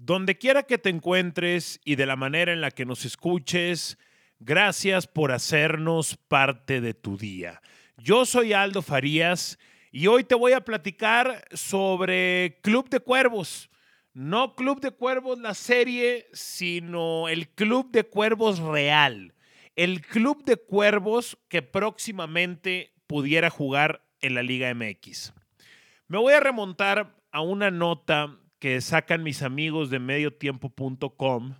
Donde 0.00 0.38
quiera 0.38 0.62
que 0.62 0.78
te 0.78 0.90
encuentres 0.90 1.80
y 1.84 1.96
de 1.96 2.06
la 2.06 2.14
manera 2.14 2.52
en 2.52 2.60
la 2.60 2.70
que 2.70 2.86
nos 2.86 3.04
escuches, 3.04 3.98
gracias 4.38 5.08
por 5.08 5.32
hacernos 5.32 6.16
parte 6.16 6.80
de 6.80 6.94
tu 6.94 7.18
día. 7.18 7.60
Yo 7.96 8.24
soy 8.24 8.52
Aldo 8.52 8.80
Farías 8.80 9.58
y 9.90 10.06
hoy 10.06 10.22
te 10.22 10.36
voy 10.36 10.52
a 10.52 10.60
platicar 10.60 11.44
sobre 11.52 12.60
Club 12.62 12.88
de 12.90 13.00
Cuervos. 13.00 13.70
No 14.14 14.54
Club 14.54 14.80
de 14.80 14.92
Cuervos 14.92 15.40
la 15.40 15.54
serie, 15.54 16.28
sino 16.32 17.28
el 17.28 17.48
Club 17.48 17.90
de 17.90 18.04
Cuervos 18.04 18.60
real. 18.60 19.34
El 19.74 20.00
Club 20.00 20.44
de 20.44 20.58
Cuervos 20.58 21.38
que 21.48 21.62
próximamente 21.62 22.94
pudiera 23.08 23.50
jugar 23.50 24.04
en 24.20 24.36
la 24.36 24.44
Liga 24.44 24.72
MX. 24.72 25.32
Me 26.06 26.18
voy 26.18 26.34
a 26.34 26.40
remontar 26.40 27.16
a 27.32 27.40
una 27.40 27.72
nota 27.72 28.38
que 28.58 28.80
sacan 28.80 29.22
mis 29.22 29.42
amigos 29.42 29.90
de 29.90 29.98
mediotiempo.com. 29.98 31.54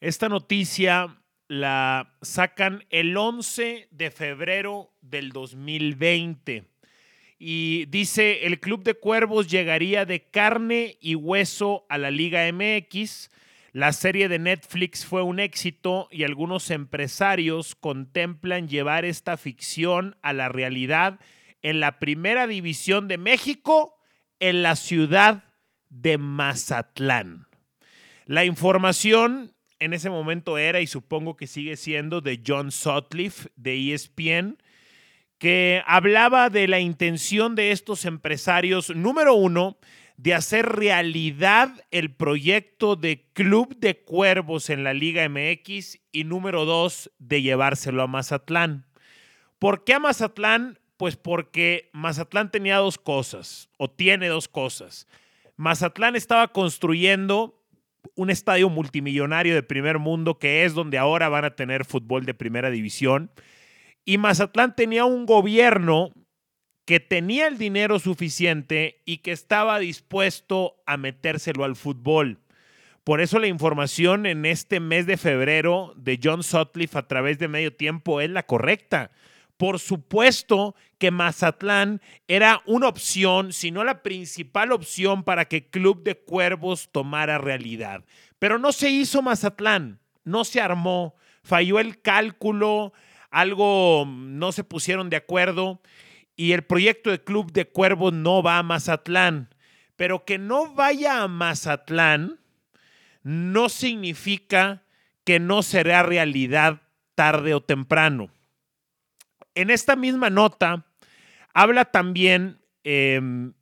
Esta 0.00 0.28
noticia 0.28 1.16
la 1.48 2.14
sacan 2.22 2.84
el 2.90 3.16
11 3.16 3.88
de 3.90 4.10
febrero 4.10 4.92
del 5.00 5.30
2020 5.30 6.64
y 7.38 7.86
dice, 7.86 8.46
el 8.46 8.60
Club 8.60 8.82
de 8.84 8.94
Cuervos 8.94 9.48
llegaría 9.48 10.04
de 10.04 10.22
carne 10.22 10.96
y 11.00 11.14
hueso 11.14 11.84
a 11.88 11.98
la 11.98 12.10
Liga 12.10 12.50
MX. 12.50 13.30
La 13.72 13.92
serie 13.92 14.28
de 14.28 14.38
Netflix 14.38 15.04
fue 15.04 15.22
un 15.22 15.40
éxito 15.40 16.08
y 16.10 16.24
algunos 16.24 16.70
empresarios 16.70 17.74
contemplan 17.74 18.68
llevar 18.68 19.04
esta 19.04 19.36
ficción 19.36 20.16
a 20.22 20.32
la 20.32 20.48
realidad 20.48 21.18
en 21.62 21.80
la 21.80 21.98
primera 21.98 22.46
división 22.46 23.08
de 23.08 23.18
México 23.18 23.93
en 24.40 24.62
la 24.62 24.76
ciudad 24.76 25.44
de 25.90 26.18
Mazatlán. 26.18 27.46
La 28.26 28.44
información 28.44 29.54
en 29.78 29.92
ese 29.92 30.10
momento 30.10 30.56
era, 30.58 30.80
y 30.80 30.86
supongo 30.86 31.36
que 31.36 31.46
sigue 31.46 31.76
siendo, 31.76 32.20
de 32.20 32.42
John 32.46 32.70
Sutcliffe 32.72 33.50
de 33.56 33.92
ESPN, 33.92 34.56
que 35.38 35.82
hablaba 35.86 36.48
de 36.48 36.68
la 36.68 36.80
intención 36.80 37.54
de 37.54 37.70
estos 37.70 38.04
empresarios, 38.04 38.94
número 38.94 39.34
uno, 39.34 39.76
de 40.16 40.32
hacer 40.32 40.66
realidad 40.66 41.84
el 41.90 42.14
proyecto 42.14 42.96
de 42.96 43.26
Club 43.32 43.76
de 43.78 43.98
Cuervos 44.00 44.70
en 44.70 44.84
la 44.84 44.94
Liga 44.94 45.28
MX 45.28 45.98
y 46.12 46.24
número 46.24 46.64
dos, 46.64 47.10
de 47.18 47.42
llevárselo 47.42 48.02
a 48.02 48.06
Mazatlán. 48.06 48.86
¿Por 49.58 49.84
qué 49.84 49.94
a 49.94 49.98
Mazatlán? 49.98 50.78
Pues 51.04 51.16
porque 51.16 51.90
Mazatlán 51.92 52.50
tenía 52.50 52.78
dos 52.78 52.96
cosas, 52.96 53.68
o 53.76 53.90
tiene 53.90 54.28
dos 54.28 54.48
cosas. 54.48 55.06
Mazatlán 55.56 56.16
estaba 56.16 56.48
construyendo 56.48 57.62
un 58.14 58.30
estadio 58.30 58.70
multimillonario 58.70 59.54
de 59.54 59.62
primer 59.62 59.98
mundo, 59.98 60.38
que 60.38 60.64
es 60.64 60.72
donde 60.72 60.96
ahora 60.96 61.28
van 61.28 61.44
a 61.44 61.56
tener 61.56 61.84
fútbol 61.84 62.24
de 62.24 62.32
primera 62.32 62.70
división. 62.70 63.30
Y 64.06 64.16
Mazatlán 64.16 64.74
tenía 64.74 65.04
un 65.04 65.26
gobierno 65.26 66.10
que 66.86 67.00
tenía 67.00 67.48
el 67.48 67.58
dinero 67.58 67.98
suficiente 67.98 69.02
y 69.04 69.18
que 69.18 69.32
estaba 69.32 69.78
dispuesto 69.80 70.76
a 70.86 70.96
metérselo 70.96 71.64
al 71.64 71.76
fútbol. 71.76 72.40
Por 73.04 73.20
eso 73.20 73.38
la 73.38 73.48
información 73.48 74.24
en 74.24 74.46
este 74.46 74.80
mes 74.80 75.04
de 75.04 75.18
febrero 75.18 75.92
de 75.98 76.18
John 76.24 76.42
Sutcliffe 76.42 76.96
a 76.96 77.06
través 77.06 77.38
de 77.38 77.48
medio 77.48 77.74
tiempo 77.74 78.22
es 78.22 78.30
la 78.30 78.44
correcta. 78.44 79.10
Por 79.56 79.78
supuesto 79.78 80.74
que 80.98 81.10
Mazatlán 81.10 82.00
era 82.26 82.62
una 82.66 82.88
opción, 82.88 83.52
si 83.52 83.70
no 83.70 83.84
la 83.84 84.02
principal 84.02 84.72
opción 84.72 85.22
para 85.22 85.44
que 85.44 85.68
Club 85.68 86.02
de 86.02 86.18
Cuervos 86.18 86.90
tomara 86.90 87.38
realidad. 87.38 88.04
Pero 88.40 88.58
no 88.58 88.72
se 88.72 88.90
hizo 88.90 89.22
Mazatlán, 89.22 90.00
no 90.24 90.44
se 90.44 90.60
armó, 90.60 91.14
falló 91.44 91.78
el 91.78 92.00
cálculo, 92.00 92.92
algo 93.30 94.04
no 94.06 94.50
se 94.50 94.64
pusieron 94.64 95.08
de 95.08 95.16
acuerdo 95.16 95.80
y 96.36 96.52
el 96.52 96.64
proyecto 96.64 97.10
de 97.10 97.22
Club 97.22 97.52
de 97.52 97.68
Cuervos 97.68 98.12
no 98.12 98.42
va 98.42 98.58
a 98.58 98.62
Mazatlán. 98.64 99.54
Pero 99.96 100.24
que 100.24 100.38
no 100.38 100.74
vaya 100.74 101.22
a 101.22 101.28
Mazatlán 101.28 102.40
no 103.22 103.68
significa 103.68 104.82
que 105.22 105.38
no 105.38 105.62
será 105.62 106.02
realidad 106.02 106.82
tarde 107.14 107.54
o 107.54 107.60
temprano 107.60 108.30
en 109.54 109.70
esta 109.70 109.96
misma 109.96 110.30
nota 110.30 110.86
habla 111.52 111.84
también 111.84 112.58
em, 112.82 113.52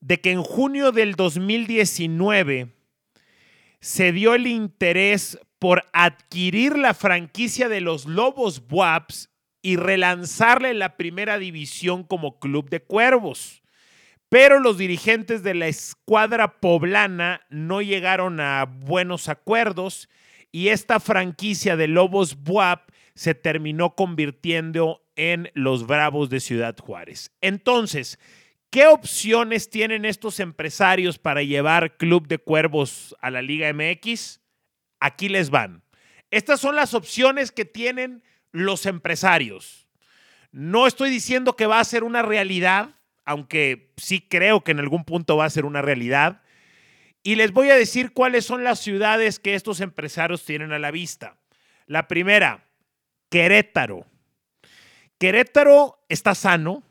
de 0.00 0.20
que 0.20 0.30
en 0.30 0.42
junio 0.42 0.92
del 0.92 1.14
2019 1.14 2.68
se 3.80 4.12
dio 4.12 4.34
el 4.34 4.46
interés 4.46 5.38
por 5.58 5.84
adquirir 5.92 6.76
la 6.76 6.94
franquicia 6.94 7.68
de 7.68 7.80
los 7.80 8.06
Lobos 8.06 8.68
Buaps 8.68 9.30
y 9.62 9.76
relanzarla 9.76 10.70
en 10.70 10.78
la 10.78 10.96
primera 10.96 11.38
división 11.38 12.04
como 12.04 12.38
club 12.38 12.68
de 12.70 12.80
cuervos. 12.80 13.62
Pero 14.28 14.60
los 14.60 14.78
dirigentes 14.78 15.42
de 15.42 15.54
la 15.54 15.68
escuadra 15.68 16.60
poblana 16.60 17.40
no 17.48 17.80
llegaron 17.80 18.40
a 18.40 18.64
buenos 18.66 19.28
acuerdos 19.28 20.08
y 20.52 20.68
esta 20.68 21.00
franquicia 21.00 21.76
de 21.76 21.88
Lobos 21.88 22.42
Buap 22.42 22.90
se 23.18 23.34
terminó 23.34 23.96
convirtiendo 23.96 25.04
en 25.16 25.50
los 25.52 25.88
Bravos 25.88 26.30
de 26.30 26.38
Ciudad 26.38 26.76
Juárez. 26.78 27.32
Entonces, 27.40 28.16
¿qué 28.70 28.86
opciones 28.86 29.70
tienen 29.70 30.04
estos 30.04 30.38
empresarios 30.38 31.18
para 31.18 31.42
llevar 31.42 31.96
Club 31.96 32.28
de 32.28 32.38
Cuervos 32.38 33.16
a 33.20 33.32
la 33.32 33.42
Liga 33.42 33.72
MX? 33.72 34.40
Aquí 35.00 35.28
les 35.28 35.50
van. 35.50 35.82
Estas 36.30 36.60
son 36.60 36.76
las 36.76 36.94
opciones 36.94 37.50
que 37.50 37.64
tienen 37.64 38.22
los 38.52 38.86
empresarios. 38.86 39.88
No 40.52 40.86
estoy 40.86 41.10
diciendo 41.10 41.56
que 41.56 41.66
va 41.66 41.80
a 41.80 41.84
ser 41.84 42.04
una 42.04 42.22
realidad, 42.22 43.00
aunque 43.24 43.90
sí 43.96 44.20
creo 44.20 44.62
que 44.62 44.70
en 44.70 44.78
algún 44.78 45.04
punto 45.04 45.36
va 45.36 45.44
a 45.44 45.50
ser 45.50 45.64
una 45.64 45.82
realidad. 45.82 46.42
Y 47.24 47.34
les 47.34 47.50
voy 47.50 47.70
a 47.70 47.76
decir 47.76 48.12
cuáles 48.12 48.44
son 48.44 48.62
las 48.62 48.78
ciudades 48.78 49.40
que 49.40 49.56
estos 49.56 49.80
empresarios 49.80 50.44
tienen 50.44 50.70
a 50.70 50.78
la 50.78 50.92
vista. 50.92 51.36
La 51.86 52.06
primera, 52.06 52.67
Querétaro. 53.28 54.06
Querétaro 55.18 55.98
está 56.08 56.34
sano. 56.34 56.82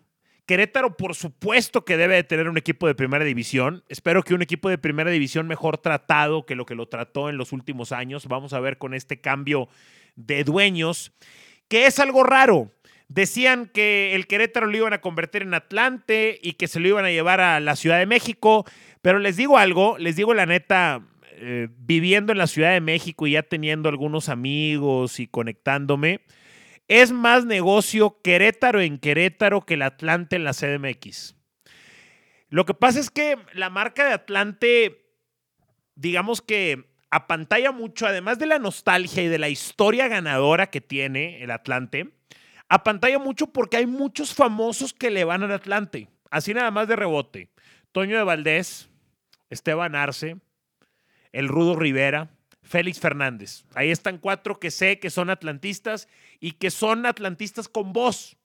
Querétaro, 0.45 0.95
por 0.95 1.13
supuesto 1.15 1.83
que 1.83 1.97
debe 1.97 2.15
de 2.15 2.23
tener 2.23 2.47
un 2.47 2.57
equipo 2.57 2.87
de 2.87 2.95
primera 2.95 3.25
división. 3.25 3.83
Espero 3.89 4.23
que 4.23 4.33
un 4.33 4.41
equipo 4.41 4.69
de 4.69 4.77
primera 4.77 5.11
división 5.11 5.47
mejor 5.47 5.77
tratado 5.77 6.45
que 6.45 6.55
lo 6.55 6.65
que 6.65 6.75
lo 6.75 6.87
trató 6.87 7.29
en 7.29 7.37
los 7.37 7.51
últimos 7.51 7.91
años. 7.91 8.27
Vamos 8.27 8.53
a 8.53 8.59
ver 8.61 8.77
con 8.77 8.93
este 8.93 9.19
cambio 9.19 9.67
de 10.15 10.43
dueños, 10.43 11.11
que 11.67 11.85
es 11.85 11.99
algo 11.99 12.23
raro. 12.23 12.71
Decían 13.09 13.69
que 13.73 14.15
el 14.15 14.27
Querétaro 14.27 14.67
lo 14.67 14.77
iban 14.77 14.93
a 14.93 15.01
convertir 15.01 15.41
en 15.41 15.53
Atlante 15.53 16.39
y 16.41 16.53
que 16.53 16.67
se 16.67 16.79
lo 16.79 16.87
iban 16.87 17.05
a 17.05 17.11
llevar 17.11 17.41
a 17.41 17.59
la 17.59 17.75
Ciudad 17.75 17.99
de 17.99 18.05
México. 18.05 18.65
Pero 19.01 19.19
les 19.19 19.37
digo 19.37 19.57
algo, 19.57 19.97
les 19.97 20.15
digo 20.15 20.33
la 20.33 20.45
neta, 20.45 21.01
eh, 21.39 21.67
viviendo 21.77 22.31
en 22.31 22.39
la 22.39 22.47
Ciudad 22.47 22.71
de 22.71 22.81
México 22.81 23.27
y 23.27 23.31
ya 23.31 23.43
teniendo 23.43 23.89
algunos 23.89 24.27
amigos 24.27 25.19
y 25.19 25.27
conectándome, 25.27 26.21
es 26.87 27.11
más 27.11 27.45
negocio 27.45 28.21
Querétaro 28.23 28.81
en 28.81 28.97
Querétaro 28.97 29.61
que 29.61 29.75
el 29.75 29.83
Atlante 29.83 30.37
en 30.37 30.43
la 30.43 30.53
CDMX. 30.53 31.35
Lo 32.49 32.65
que 32.65 32.73
pasa 32.73 32.99
es 32.99 33.11
que 33.11 33.37
la 33.53 33.69
marca 33.69 34.05
de 34.05 34.13
Atlante, 34.13 35.05
digamos 35.95 36.41
que 36.41 36.89
apantalla 37.11 37.71
mucho, 37.71 38.07
además 38.07 38.39
de 38.39 38.47
la 38.47 38.57
nostalgia 38.57 39.21
y 39.21 39.27
de 39.27 39.37
la 39.37 39.49
historia 39.49 40.07
ganadora 40.07 40.71
que 40.71 40.81
tiene 40.81 41.43
el 41.43 41.51
Atlante, 41.51 42.13
apantalla 42.67 43.19
mucho 43.19 43.47
porque 43.47 43.77
hay 43.77 43.85
muchos 43.85 44.33
famosos 44.33 44.93
que 44.93 45.11
le 45.11 45.23
van 45.23 45.43
al 45.43 45.51
Atlante. 45.51 46.07
Así 46.31 46.53
nada 46.53 46.71
más 46.71 46.87
de 46.87 46.95
rebote. 46.95 47.51
Toño 47.91 48.17
de 48.17 48.23
Valdés, 48.23 48.89
Esteban 49.49 49.95
Arce, 49.95 50.37
el 51.31 51.47
Rudo 51.47 51.75
Rivera, 51.75 52.31
Félix 52.67 52.99
Fernández. 52.99 53.63
Ahí 53.73 53.89
están 53.89 54.17
cuatro 54.17 54.59
que 54.59 54.71
sé 54.71 54.99
que 54.99 55.09
son 55.09 55.29
atlantistas 55.29 56.07
y 56.39 56.53
que 56.53 56.69
son 56.69 57.05
atlantistas 57.05 57.67
con 57.67 57.93
voz, 57.93 58.37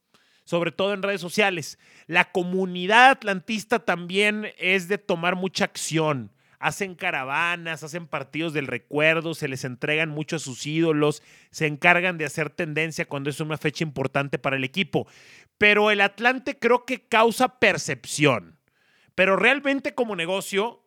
sobre 0.44 0.72
todo 0.72 0.94
en 0.94 1.02
redes 1.02 1.20
sociales. 1.20 1.78
La 2.06 2.30
comunidad 2.30 3.10
atlantista 3.10 3.80
también 3.80 4.52
es 4.58 4.88
de 4.88 4.98
tomar 4.98 5.36
mucha 5.36 5.64
acción. 5.64 6.32
Hacen 6.58 6.94
caravanas, 6.94 7.82
hacen 7.82 8.06
partidos 8.06 8.52
del 8.52 8.68
recuerdo, 8.68 9.34
se 9.34 9.48
les 9.48 9.64
entregan 9.64 10.10
mucho 10.10 10.36
a 10.36 10.38
sus 10.38 10.64
ídolos, 10.64 11.20
se 11.50 11.66
encargan 11.66 12.18
de 12.18 12.24
hacer 12.24 12.50
tendencia 12.50 13.04
cuando 13.04 13.30
es 13.30 13.40
una 13.40 13.58
fecha 13.58 13.82
importante 13.82 14.38
para 14.38 14.54
el 14.54 14.62
equipo. 14.62 15.08
Pero 15.58 15.90
el 15.90 16.00
Atlante 16.00 16.56
creo 16.56 16.84
que 16.84 17.08
causa 17.08 17.58
percepción. 17.58 18.60
Pero 19.16 19.34
realmente 19.34 19.94
como 19.94 20.14
negocio, 20.14 20.81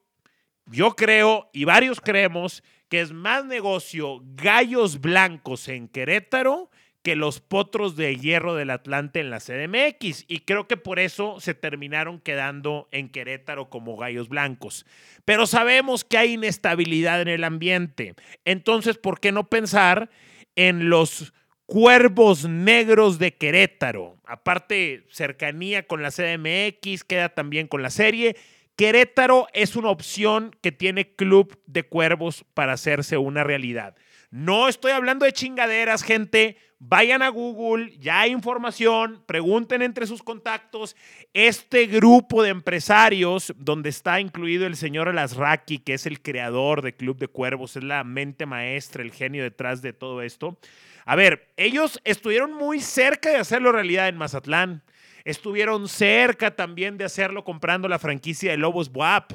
yo 0.67 0.95
creo 0.95 1.50
y 1.53 1.65
varios 1.65 2.01
creemos 2.01 2.63
que 2.89 3.01
es 3.01 3.12
más 3.12 3.45
negocio 3.45 4.21
gallos 4.35 5.01
blancos 5.01 5.67
en 5.67 5.88
Querétaro 5.88 6.69
que 7.06 7.15
los 7.15 7.39
potros 7.39 7.95
de 7.95 8.15
hierro 8.15 8.56
del 8.56 8.71
Atlante 8.71 9.19
en 9.19 9.29
la 9.29 9.39
CDMX 9.39 10.25
y 10.27 10.39
creo 10.39 10.67
que 10.67 10.75
por 10.75 10.97
eso 10.97 11.39
se 11.39 11.53
terminaron 11.53 12.19
quedando 12.19 12.88
en 12.91 13.09
Querétaro 13.09 13.69
como 13.69 13.95
gallos 13.95 14.27
blancos. 14.27 14.88
Pero 15.23 15.45
sabemos 15.45 16.03
que 16.03 16.17
hay 16.17 16.33
inestabilidad 16.33 17.21
en 17.21 17.27
el 17.27 17.44
ambiente. 17.44 18.15
Entonces, 18.44 18.97
¿por 18.97 19.19
qué 19.19 19.31
no 19.31 19.47
pensar 19.47 20.09
en 20.56 20.89
los 20.89 21.31
cuervos 21.68 22.50
negros 22.50 23.19
de 23.19 23.35
Querétaro? 23.35 24.18
Aparte, 24.25 25.06
cercanía 25.11 25.85
con 25.85 26.01
la 26.01 26.09
CDMX, 26.09 27.03
queda 27.03 27.29
también 27.29 27.68
con 27.68 27.83
la 27.83 27.91
serie. 27.91 28.35
Querétaro 28.75 29.48
es 29.54 29.75
una 29.75 29.89
opción 29.89 30.56
que 30.62 30.72
tiene 30.72 31.16
Club 31.16 31.57
de 31.66 31.83
Cuervos 31.83 32.45
para 32.54 32.74
hacerse 32.74 33.18
una 33.18 33.44
realidad. 33.44 33.95
No 34.31 34.68
estoy 34.68 34.92
hablando 34.92 35.25
de 35.25 35.31
chingaderas, 35.31 36.04
gente. 36.04 36.57
Vayan 36.77 37.22
a 37.22 37.30
Google, 37.30 37.98
ya 38.00 38.19
hay 38.19 38.31
información, 38.31 39.24
pregunten 39.25 39.81
entre 39.81 40.07
sus 40.07 40.22
contactos. 40.22 40.98
Este 41.33 41.86
grupo 41.86 42.44
de 42.44 42.50
empresarios, 42.50 43.54
donde 43.57 43.89
está 43.89 44.19
incluido 44.19 44.68
el 44.68 44.75
señor 44.75 45.07
Alasraki, 45.07 45.80
que 45.80 45.94
es 45.94 46.06
el 46.06 46.21
creador 46.21 46.81
de 46.81 46.98
Club 46.98 47.18
de 47.18 47.30
Cuervos, 47.30 47.78
es 47.78 47.83
la 47.83 48.04
mente 48.04 48.45
maestra, 48.45 49.04
el 49.04 49.13
genio 49.13 49.42
detrás 49.42 49.81
de 49.81 49.94
todo 49.94 50.21
esto. 50.21 50.60
A 51.06 51.16
ver, 51.16 51.48
ellos 51.56 52.01
estuvieron 52.04 52.51
muy 52.51 52.81
cerca 52.81 53.30
de 53.30 53.38
hacerlo 53.38 53.71
realidad 53.71 54.10
en 54.10 54.18
Mazatlán. 54.18 54.83
Estuvieron 55.25 55.89
cerca 55.89 56.56
también 56.56 56.98
de 56.98 57.04
hacerlo 57.04 57.44
comprando 57.44 57.89
la 57.89 58.00
franquicia 58.00 58.51
de 58.51 58.57
Lobos 58.57 58.89
WAP. 58.94 59.33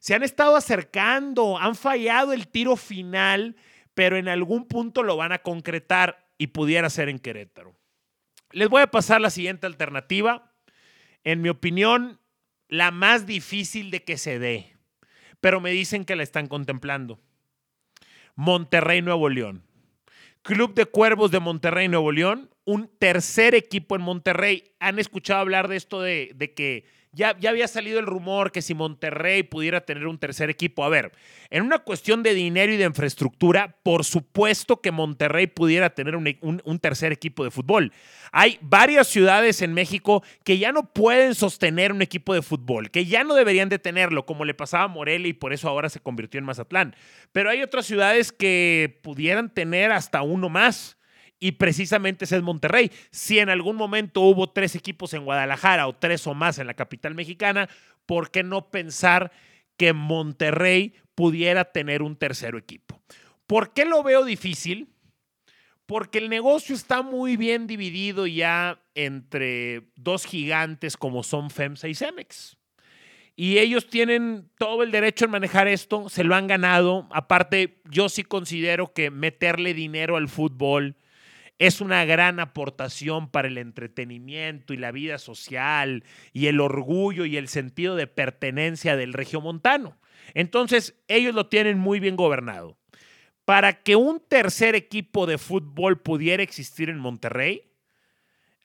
Se 0.00 0.14
han 0.14 0.24
estado 0.24 0.56
acercando, 0.56 1.56
han 1.58 1.76
fallado 1.76 2.32
el 2.32 2.48
tiro 2.48 2.74
final 2.74 3.54
pero 3.96 4.18
en 4.18 4.28
algún 4.28 4.68
punto 4.68 5.02
lo 5.02 5.16
van 5.16 5.32
a 5.32 5.38
concretar 5.38 6.28
y 6.36 6.48
pudiera 6.48 6.90
ser 6.90 7.08
en 7.08 7.18
Querétaro. 7.18 7.74
Les 8.52 8.68
voy 8.68 8.82
a 8.82 8.90
pasar 8.90 9.22
la 9.22 9.30
siguiente 9.30 9.66
alternativa. 9.66 10.52
En 11.24 11.40
mi 11.40 11.48
opinión, 11.48 12.20
la 12.68 12.90
más 12.90 13.24
difícil 13.24 13.90
de 13.90 14.04
que 14.04 14.18
se 14.18 14.38
dé, 14.38 14.76
pero 15.40 15.62
me 15.62 15.70
dicen 15.70 16.04
que 16.04 16.14
la 16.14 16.24
están 16.24 16.46
contemplando. 16.46 17.18
Monterrey 18.34 19.00
Nuevo 19.00 19.30
León. 19.30 19.64
Club 20.42 20.74
de 20.74 20.84
Cuervos 20.84 21.30
de 21.30 21.40
Monterrey 21.40 21.88
Nuevo 21.88 22.12
León, 22.12 22.50
un 22.66 22.90
tercer 22.98 23.54
equipo 23.54 23.96
en 23.96 24.02
Monterrey. 24.02 24.74
¿Han 24.80 24.98
escuchado 24.98 25.40
hablar 25.40 25.68
de 25.68 25.76
esto 25.76 26.02
de, 26.02 26.32
de 26.34 26.52
que 26.52 26.84
ya, 27.16 27.34
había 27.48 27.66
salido 27.66 27.98
el 27.98 28.04
rumor 28.04 28.52
que 28.52 28.60
si 28.60 28.74
Monterrey 28.74 29.42
pudiera 29.42 29.80
tener 29.80 30.06
un 30.06 30.18
tercer 30.18 30.50
equipo. 30.50 30.84
A 30.84 30.90
ver, 30.90 31.12
en 31.48 31.62
una 31.62 31.78
cuestión 31.78 32.22
de 32.22 32.34
dinero 32.34 32.74
y 32.74 32.76
de 32.76 32.84
infraestructura, 32.84 33.78
por 33.82 34.04
supuesto 34.04 34.82
que 34.82 34.90
Monterrey 34.90 35.46
pudiera 35.46 35.90
tener 35.90 36.14
un, 36.14 36.36
un, 36.42 36.78
tercer 36.78 37.12
equipo 37.12 37.42
de 37.42 37.50
fútbol. 37.50 37.90
Hay 38.32 38.58
varias 38.60 39.06
ciudades 39.06 39.62
en 39.62 39.72
México 39.72 40.22
que 40.44 40.58
ya 40.58 40.72
no 40.72 40.92
pueden 40.92 41.34
sostener 41.34 41.90
un 41.90 42.02
equipo 42.02 42.34
de 42.34 42.42
fútbol, 42.42 42.90
que 42.90 43.06
ya 43.06 43.24
no 43.24 43.34
deberían 43.34 43.70
de 43.70 43.78
tenerlo, 43.78 44.26
como 44.26 44.44
le 44.44 44.52
pasaba 44.52 44.84
a 44.84 44.88
Morelia 44.88 45.28
y 45.28 45.32
por 45.32 45.54
eso 45.54 45.70
ahora 45.70 45.88
se 45.88 46.00
convirtió 46.00 46.38
en 46.38 46.44
Mazatlán. 46.44 46.94
Pero 47.32 47.48
hay 47.48 47.62
otras 47.62 47.86
ciudades 47.86 48.30
que 48.30 49.00
pudieran 49.02 49.48
tener 49.48 49.90
hasta 49.90 50.20
uno 50.20 50.50
más 50.50 50.95
y 51.38 51.52
precisamente 51.52 52.24
ese 52.24 52.36
es 52.36 52.42
Monterrey. 52.42 52.90
Si 53.10 53.38
en 53.38 53.50
algún 53.50 53.76
momento 53.76 54.22
hubo 54.22 54.50
tres 54.50 54.74
equipos 54.74 55.12
en 55.14 55.24
Guadalajara 55.24 55.86
o 55.86 55.94
tres 55.94 56.26
o 56.26 56.34
más 56.34 56.58
en 56.58 56.66
la 56.66 56.74
capital 56.74 57.14
mexicana, 57.14 57.68
¿por 58.06 58.30
qué 58.30 58.42
no 58.42 58.70
pensar 58.70 59.32
que 59.76 59.92
Monterrey 59.92 60.94
pudiera 61.14 61.66
tener 61.66 62.02
un 62.02 62.16
tercero 62.16 62.58
equipo? 62.58 63.00
¿Por 63.46 63.72
qué 63.72 63.84
lo 63.84 64.02
veo 64.02 64.24
difícil? 64.24 64.88
Porque 65.84 66.18
el 66.18 66.28
negocio 66.28 66.74
está 66.74 67.02
muy 67.02 67.36
bien 67.36 67.66
dividido 67.66 68.26
ya 68.26 68.80
entre 68.94 69.88
dos 69.94 70.24
gigantes 70.24 70.96
como 70.96 71.22
son 71.22 71.50
FEMSA 71.50 71.88
y 71.88 71.94
Cemex. 71.94 72.56
Y 73.36 73.58
ellos 73.58 73.86
tienen 73.88 74.50
todo 74.58 74.82
el 74.82 74.90
derecho 74.90 75.26
en 75.26 75.30
manejar 75.30 75.68
esto, 75.68 76.08
se 76.08 76.24
lo 76.24 76.34
han 76.34 76.46
ganado. 76.46 77.06
Aparte, 77.12 77.82
yo 77.84 78.08
sí 78.08 78.24
considero 78.24 78.94
que 78.94 79.10
meterle 79.10 79.74
dinero 79.74 80.16
al 80.16 80.28
fútbol, 80.28 80.96
es 81.58 81.80
una 81.80 82.04
gran 82.04 82.38
aportación 82.38 83.30
para 83.30 83.48
el 83.48 83.58
entretenimiento 83.58 84.74
y 84.74 84.76
la 84.76 84.92
vida 84.92 85.18
social 85.18 86.04
y 86.32 86.48
el 86.48 86.60
orgullo 86.60 87.24
y 87.24 87.36
el 87.36 87.48
sentido 87.48 87.96
de 87.96 88.06
pertenencia 88.06 88.96
del 88.96 89.14
regiomontano. 89.14 89.98
Entonces, 90.34 90.94
ellos 91.08 91.34
lo 91.34 91.48
tienen 91.48 91.78
muy 91.78 92.00
bien 92.00 92.16
gobernado. 92.16 92.76
Para 93.44 93.82
que 93.82 93.96
un 93.96 94.20
tercer 94.20 94.74
equipo 94.74 95.26
de 95.26 95.38
fútbol 95.38 96.00
pudiera 96.00 96.42
existir 96.42 96.90
en 96.90 96.98
Monterrey, 96.98 97.62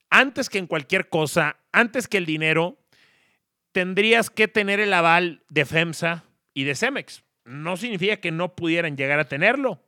antes 0.09 0.49
que 0.49 0.57
en 0.57 0.67
cualquier 0.67 1.07
cosa, 1.07 1.57
antes 1.71 2.07
que 2.07 2.17
el 2.17 2.25
dinero, 2.25 2.77
tendrías 3.71 4.29
que 4.29 4.47
tener 4.47 4.79
el 4.79 4.91
aval 4.93 5.43
de 5.49 5.65
FEMSA 5.65 6.25
y 6.53 6.65
de 6.65 6.75
Cemex. 6.75 7.23
No 7.45 7.77
significa 7.77 8.17
que 8.17 8.31
no 8.31 8.55
pudieran 8.55 8.97
llegar 8.97 9.19
a 9.19 9.29
tenerlo, 9.29 9.83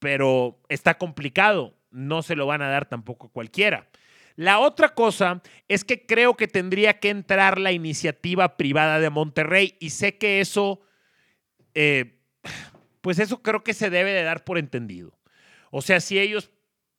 pero 0.00 0.60
está 0.68 0.98
complicado 0.98 1.77
no 1.90 2.22
se 2.22 2.36
lo 2.36 2.46
van 2.46 2.62
a 2.62 2.68
dar 2.68 2.86
tampoco 2.86 3.28
cualquiera. 3.28 3.88
La 4.36 4.60
otra 4.60 4.90
cosa 4.90 5.42
es 5.66 5.84
que 5.84 6.06
creo 6.06 6.36
que 6.36 6.46
tendría 6.46 7.00
que 7.00 7.10
entrar 7.10 7.58
la 7.58 7.72
iniciativa 7.72 8.56
privada 8.56 9.00
de 9.00 9.10
Monterrey 9.10 9.76
y 9.80 9.90
sé 9.90 10.16
que 10.16 10.40
eso, 10.40 10.80
eh, 11.74 12.20
pues 13.00 13.18
eso 13.18 13.42
creo 13.42 13.64
que 13.64 13.74
se 13.74 13.90
debe 13.90 14.12
de 14.12 14.22
dar 14.22 14.44
por 14.44 14.58
entendido. 14.58 15.18
O 15.70 15.82
sea, 15.82 15.98
si 16.00 16.20
ellos 16.20 16.52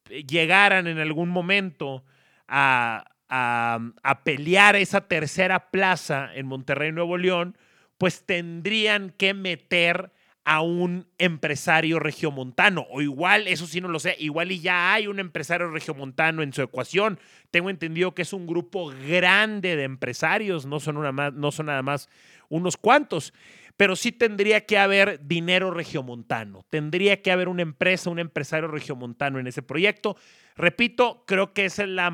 llegaran 0.10 0.88
en 0.88 1.00
algún 1.00 1.30
momento 1.30 2.04
a, 2.48 3.06
a 3.30 4.24
pelear 4.26 4.76
esa 4.76 5.08
tercera 5.08 5.72
plaza 5.72 6.32
en 6.34 6.46
Monterrey, 6.46 6.92
Nuevo 6.92 7.18
León, 7.18 7.58
pues 7.98 8.26
tendrían 8.26 9.12
que 9.12 9.34
meter 9.34 10.12
a 10.50 10.62
un 10.62 11.06
empresario 11.20 12.00
regiomontano. 12.00 12.88
O 12.90 13.04
igual, 13.04 13.48
eso 13.48 13.68
sí 13.68 13.82
no 13.82 13.88
lo 13.88 14.00
sé, 14.00 14.16
igual 14.18 14.52
y 14.52 14.60
ya 14.60 14.92
hay 14.92 15.06
un 15.06 15.20
empresario 15.20 15.70
regiomontano 15.70 16.42
en 16.42 16.54
su 16.54 16.64
ecuación. 16.64 17.20
Tengo 17.52 17.70
entendido 17.70 18.16
que 18.16 18.24
es 18.24 18.34
un 18.34 18.48
grupo 18.48 18.92
grande 19.08 19.76
de 19.76 19.84
empresarios, 19.84 20.66
no 20.66 20.80
son, 20.80 20.98
una 20.98 21.12
más, 21.12 21.34
no 21.34 21.52
son 21.52 21.68
nada 21.68 21.84
más 21.84 22.10
unos 22.50 22.78
cuantos. 22.78 23.32
Pero 23.78 23.96
sí 23.96 24.12
tendría 24.12 24.66
que 24.66 24.80
haber 24.80 25.24
dinero 25.28 25.70
regiomontano. 25.70 26.66
Tendría 26.72 27.22
que 27.22 27.32
haber 27.32 27.48
una 27.48 27.62
empresa, 27.62 28.10
un 28.10 28.18
empresario 28.18 28.70
regiomontano 28.70 29.38
en 29.38 29.46
ese 29.46 29.62
proyecto. 29.62 30.18
Repito, 30.56 31.26
creo 31.28 31.54
que 31.54 31.66
es 31.66 31.78
la, 31.78 32.12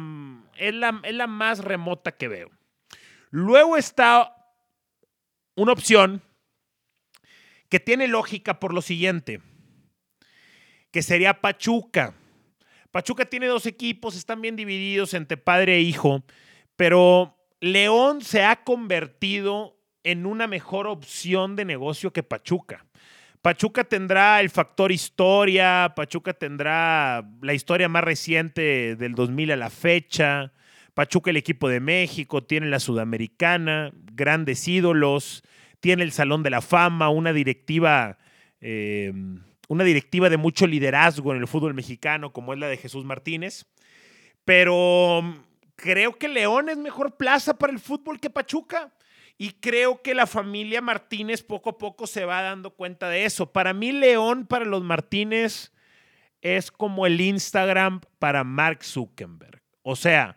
es 0.58 0.74
la, 0.74 1.00
es 1.04 1.16
la 1.16 1.28
más 1.28 1.64
remota 1.64 2.12
que 2.12 2.28
veo. 2.28 2.52
Luego 3.30 3.78
está 3.78 4.36
una 5.56 5.72
opción 5.72 6.22
que 7.70 7.80
tiene 7.80 8.08
lógica 8.08 8.60
por 8.60 8.74
lo 8.74 8.82
siguiente, 8.82 9.42
que 10.92 11.02
sería 11.02 11.42
Pachuca. 11.42 12.14
Pachuca 12.92 13.26
tiene 13.26 13.48
dos 13.48 13.66
equipos, 13.66 14.16
están 14.16 14.42
bien 14.42 14.56
divididos 14.56 15.14
entre 15.14 15.38
padre 15.38 15.76
e 15.76 15.82
hijo, 15.82 16.24
pero 16.76 17.36
León 17.60 18.22
se 18.22 18.44
ha 18.44 18.64
convertido 18.64 19.78
en 20.04 20.26
una 20.26 20.48
mejor 20.48 20.88
opción 20.88 21.56
de 21.56 21.66
negocio 21.66 22.14
que 22.14 22.24
Pachuca. 22.24 22.86
Pachuca 23.42 23.84
tendrá 23.84 24.40
el 24.40 24.50
factor 24.50 24.92
historia, 24.92 25.94
Pachuca 25.96 26.34
tendrá 26.34 27.28
la 27.42 27.54
historia 27.54 27.90
más 27.90 28.04
reciente 28.04 28.96
del 28.96 29.14
2000 29.14 29.52
a 29.52 29.56
la 29.56 29.70
fecha, 29.70 30.52
Pachuca 30.96 31.30
el 31.30 31.38
equipo 31.38 31.70
de 31.70 31.80
México, 31.80 32.44
tiene 32.44 32.68
la 32.68 32.80
Sudamericana, 32.80 33.92
grandes 34.14 34.68
ídolos, 34.68 35.44
tiene 35.86 36.02
el 36.02 36.12
Salón 36.12 36.42
de 36.42 36.50
la 36.50 36.62
Fama, 36.62 37.10
una 37.10 37.32
directiva, 37.32 38.18
eh, 38.60 39.14
una 39.68 39.84
directiva 39.84 40.32
de 40.32 40.38
mucho 40.38 40.66
liderazgo 40.66 41.32
en 41.32 41.40
el 41.40 41.48
fútbol 41.48 41.76
mexicano, 41.76 42.34
como 42.34 42.54
es 42.54 42.60
la 42.60 42.68
de 42.68 42.78
Jesús 42.78 43.06
Martínez. 43.06 43.68
Pero 44.46 45.22
mm, 45.22 45.36
creo 45.76 46.18
que 46.18 46.28
León 46.28 46.70
es 46.70 46.78
mejor 46.78 47.18
plaza 47.18 47.60
para 47.60 47.72
el 47.72 47.78
fútbol 47.78 48.20
que 48.20 48.32
Pachuca. 48.32 48.96
Y 49.38 49.52
creo 49.52 50.02
que 50.02 50.16
la 50.16 50.26
familia 50.26 50.82
Martínez 50.82 51.44
poco 51.44 51.70
a 51.70 51.78
poco 51.78 52.08
se 52.08 52.26
va 52.26 52.42
dando 52.42 52.72
cuenta 52.72 53.08
de 53.08 53.26
eso. 53.26 53.52
Para 53.52 53.72
mí, 53.72 53.92
León 53.92 54.48
para 54.48 54.66
los 54.66 54.82
Martínez 54.82 55.72
es 56.42 56.72
como 56.72 57.06
el 57.06 57.22
Instagram 57.22 58.02
para 58.18 58.44
Mark 58.44 58.84
Zuckerberg. 58.84 59.62
O 59.84 59.96
sea, 59.96 60.36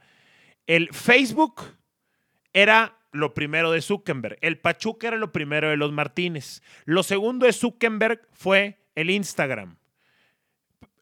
el 0.66 0.90
Facebook 0.92 1.62
era 2.52 2.97
lo 3.12 3.34
primero 3.34 3.70
de 3.70 3.82
Zuckerberg. 3.82 4.38
El 4.40 4.58
Pachuca 4.58 5.08
era 5.08 5.16
lo 5.16 5.32
primero 5.32 5.68
de 5.68 5.76
los 5.76 5.92
Martínez. 5.92 6.62
Lo 6.84 7.02
segundo 7.02 7.46
de 7.46 7.52
Zuckerberg 7.52 8.28
fue 8.32 8.78
el 8.94 9.10
Instagram. 9.10 9.76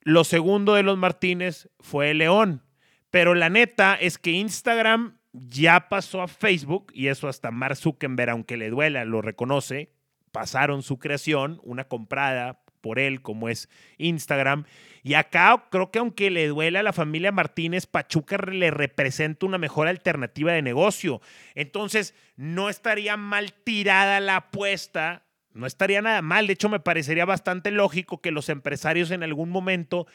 Lo 0.02 0.25
segundo 0.25 0.75
de 0.75 0.82
los 0.82 0.96
Martínez 0.98 1.68
fue 1.80 2.12
el 2.12 2.18
León. 2.18 2.62
Pero 3.10 3.34
la 3.34 3.48
neta 3.48 3.94
es 3.94 4.18
que 4.18 4.30
Instagram 4.32 5.18
ya 5.32 5.88
pasó 5.88 6.22
a 6.22 6.28
Facebook 6.28 6.92
y 6.94 7.08
eso 7.08 7.28
hasta 7.28 7.50
Mark 7.50 7.76
Zuckerberg, 7.76 8.30
aunque 8.30 8.56
le 8.56 8.70
duela, 8.70 9.04
lo 9.04 9.22
reconoce. 9.22 9.92
Pasaron 10.32 10.82
su 10.82 10.98
creación, 10.98 11.60
una 11.62 11.84
comprada 11.84 12.60
por 12.76 12.99
él, 12.99 13.23
como 13.23 13.49
es 13.49 13.68
Instagram. 13.99 14.64
Y 15.02 15.14
acá 15.14 15.66
creo 15.71 15.90
que 15.90 15.99
aunque 15.99 16.30
le 16.30 16.49
duela 16.49 16.80
a 16.80 16.83
la 16.83 16.92
familia 16.92 17.33
Martínez, 17.33 17.87
Pachuca 17.87 18.37
le 18.38 18.71
representa 18.71 19.47
una 19.47 19.59
mejor 19.59 19.88
alternativa 19.88 20.52
de 20.52 20.62
negocio. 20.62 21.21
Entonces, 21.54 22.14
no 22.37 22.68
estaría 22.68 23.16
mal 23.16 23.52
tirada 23.52 24.21
la 24.21 24.37
apuesta, 24.37 25.23
no 25.52 25.66
estaría 25.66 26.02
nada 26.02 26.23
mal. 26.23 26.47
De 26.47 26.52
hecho, 26.52 26.68
me 26.68 26.80
parecería 26.80 27.25
bastante 27.25 27.71
lógico 27.71 28.21
que 28.21 28.30
los 28.30 28.49
empresarios 28.49 29.11
en 29.11 29.23
algún 29.23 29.50
momento 29.50 30.06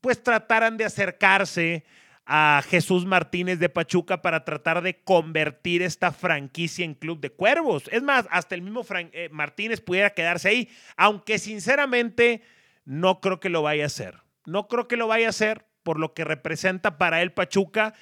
pues 0.00 0.22
trataran 0.22 0.76
de 0.76 0.84
acercarse 0.84 1.84
a 2.34 2.62
Jesús 2.62 3.04
Martínez 3.04 3.58
de 3.58 3.68
Pachuca 3.68 4.22
para 4.22 4.42
tratar 4.46 4.80
de 4.80 4.96
convertir 4.96 5.82
esta 5.82 6.12
franquicia 6.12 6.82
en 6.82 6.94
Club 6.94 7.20
de 7.20 7.28
Cuervos. 7.28 7.90
Es 7.92 8.02
más, 8.02 8.26
hasta 8.30 8.54
el 8.54 8.62
mismo 8.62 8.86
eh, 8.90 9.28
Martínez 9.30 9.82
pudiera 9.82 10.14
quedarse 10.14 10.48
ahí, 10.48 10.70
aunque 10.96 11.38
sinceramente 11.38 12.40
no 12.86 13.20
creo 13.20 13.38
que 13.38 13.50
lo 13.50 13.60
vaya 13.60 13.84
a 13.84 13.88
hacer. 13.88 14.16
No 14.46 14.66
creo 14.66 14.88
que 14.88 14.96
lo 14.96 15.08
vaya 15.08 15.26
a 15.26 15.28
hacer 15.28 15.66
por 15.82 16.00
lo 16.00 16.14
que 16.14 16.24
representa 16.24 16.96
para 16.96 17.20
él 17.20 17.32
Pachuca, 17.32 17.92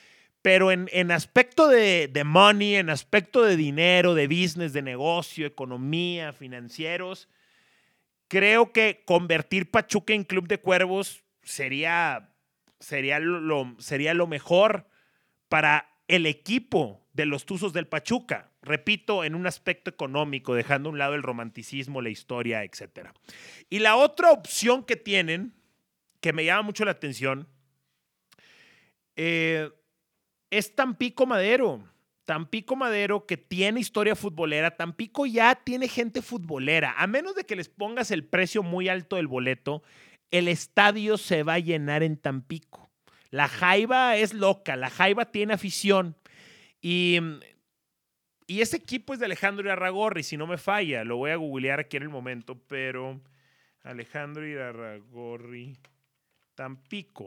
pero 0.42 0.70
en, 0.70 0.88
en 0.92 1.10
aspecto 1.10 1.66
de, 1.66 2.06
de, 2.06 2.22
money, 2.22 2.76
en 2.76 2.88
aspecto 2.88 3.42
de 3.42 3.56
dinero, 3.56 4.14
de 4.14 4.28
business, 4.28 4.72
de 4.72 4.82
negocio, 4.82 5.44
economía, 5.44 6.32
financieros, 6.32 7.28
creo 8.28 8.70
que 8.70 9.02
convertir 9.04 9.72
Pachuca 9.72 10.14
en 10.14 10.22
Club 10.22 10.46
de 10.46 10.60
Cuervos 10.60 11.24
sería, 11.42 12.29
sería, 12.80 13.20
lo, 13.20 13.76
sería 13.78 14.14
lo 14.14 14.26
mejor 14.26 14.86
para 15.48 15.88
el 16.08 16.26
equipo 16.26 17.06
de 17.12 17.26
los 17.26 17.46
Tuzos 17.46 17.72
del 17.72 17.86
Pachuca. 17.86 18.50
Repito, 18.62 19.24
en 19.24 19.34
un 19.34 19.46
aspecto 19.46 19.90
económico, 19.90 20.54
dejando 20.54 20.88
a 20.88 20.92
un 20.92 20.98
lado 20.98 21.14
el 21.14 21.22
romanticismo, 21.22 22.02
la 22.02 22.10
historia, 22.10 22.64
etc. 22.64 23.10
Y 23.68 23.78
la 23.78 23.96
otra 23.96 24.32
opción 24.32 24.84
que 24.84 24.96
tienen, 24.96 25.54
que 26.20 26.32
me 26.32 26.44
llama 26.44 26.62
mucho 26.62 26.84
la 26.84 26.90
atención, 26.90 27.48
eh, 29.16 29.70
es 30.50 30.74
Tampico 30.74 31.26
Madero. 31.26 31.84
Tampico 32.24 32.76
Madero, 32.76 33.26
que 33.26 33.36
tiene 33.36 33.80
historia 33.80 34.14
futbolera, 34.14 34.76
Tampico 34.76 35.26
ya 35.26 35.56
tiene 35.56 35.88
gente 35.88 36.22
futbolera. 36.22 36.94
A 36.96 37.06
menos 37.06 37.34
de 37.34 37.44
que 37.44 37.56
les 37.56 37.68
pongas 37.68 38.12
el 38.12 38.24
precio 38.24 38.62
muy 38.62 38.88
alto 38.88 39.16
del 39.16 39.26
boleto, 39.26 39.82
el 40.30 40.48
estadio 40.48 41.18
se 41.18 41.42
va 41.42 41.54
a 41.54 41.58
llenar 41.58 42.02
en 42.02 42.16
Tampico. 42.16 42.90
La 43.30 43.48
Jaiba 43.48 44.16
es 44.16 44.34
loca, 44.34 44.76
la 44.76 44.90
Jaiba 44.90 45.26
tiene 45.26 45.54
afición. 45.54 46.16
Y, 46.80 47.18
y 48.46 48.60
ese 48.60 48.76
equipo 48.76 49.12
es 49.12 49.20
de 49.20 49.26
Alejandro 49.26 49.64
Irarragorri, 49.64 50.22
si 50.22 50.36
no 50.36 50.46
me 50.46 50.58
falla. 50.58 51.04
Lo 51.04 51.16
voy 51.16 51.30
a 51.30 51.36
googlear 51.36 51.80
aquí 51.80 51.96
en 51.96 52.04
el 52.04 52.08
momento, 52.08 52.58
pero 52.66 53.20
Alejandro 53.82 54.46
Irarragorri, 54.46 55.76
Tampico. 56.54 57.24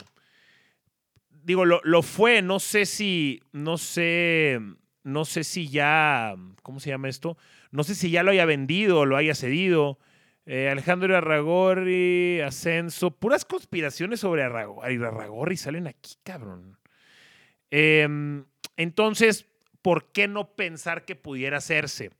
Digo, 1.29 1.65
lo, 1.65 1.81
lo, 1.83 2.01
fue, 2.03 2.41
no 2.41 2.59
sé 2.59 2.85
si, 2.85 3.41
no 3.51 3.77
sé, 3.77 4.59
no 5.03 5.25
sé 5.25 5.43
si 5.43 5.67
ya, 5.67 6.35
¿cómo 6.61 6.79
se 6.79 6.89
llama 6.89 7.09
esto? 7.09 7.37
No 7.71 7.83
sé 7.83 7.95
si 7.95 8.11
ya 8.11 8.23
lo 8.23 8.31
haya 8.31 8.45
vendido 8.45 8.99
o 8.99 9.05
lo 9.05 9.17
haya 9.17 9.35
cedido. 9.35 9.99
Eh, 10.45 10.69
Alejandro 10.69 11.07
Irarragorri, 11.07 12.41
Ascenso, 12.41 13.11
puras 13.11 13.45
conspiraciones 13.45 14.19
sobre 14.19 14.43
Irarragorri 14.43 15.55
salen 15.55 15.87
aquí, 15.87 16.15
cabrón. 16.23 16.77
Em, 17.71 18.45
entonces, 18.75 19.45
¿por 19.81 20.11
qué 20.11 20.27
no 20.27 20.53
pensar 20.55 21.05
que 21.05 21.15
pudiera 21.15 21.57
hacerse? 21.57 22.11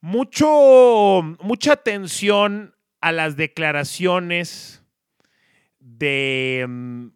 Mucho, 0.00 1.22
mucha 1.40 1.72
atención 1.72 2.74
a 3.00 3.12
las 3.12 3.36
declaraciones 3.36 4.82
de, 5.78 6.60
em, 6.60 7.12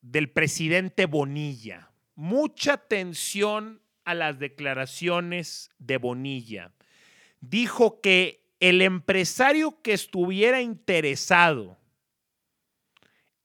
del 0.00 0.30
presidente 0.30 1.06
Bonilla. 1.06 1.90
Mucha 2.14 2.74
atención 2.74 3.82
a 4.04 4.14
las 4.14 4.38
declaraciones 4.38 5.70
de 5.78 5.98
Bonilla. 5.98 6.72
Dijo 7.40 8.00
que 8.00 8.47
el 8.60 8.82
empresario 8.82 9.80
que 9.82 9.92
estuviera 9.92 10.60
interesado 10.60 11.78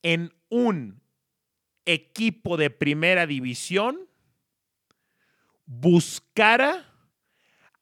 en 0.02 0.34
un 0.50 1.02
equipo 1.86 2.58
de 2.58 2.70
primera 2.70 3.28
división 3.28 4.00
buscara 5.66 6.86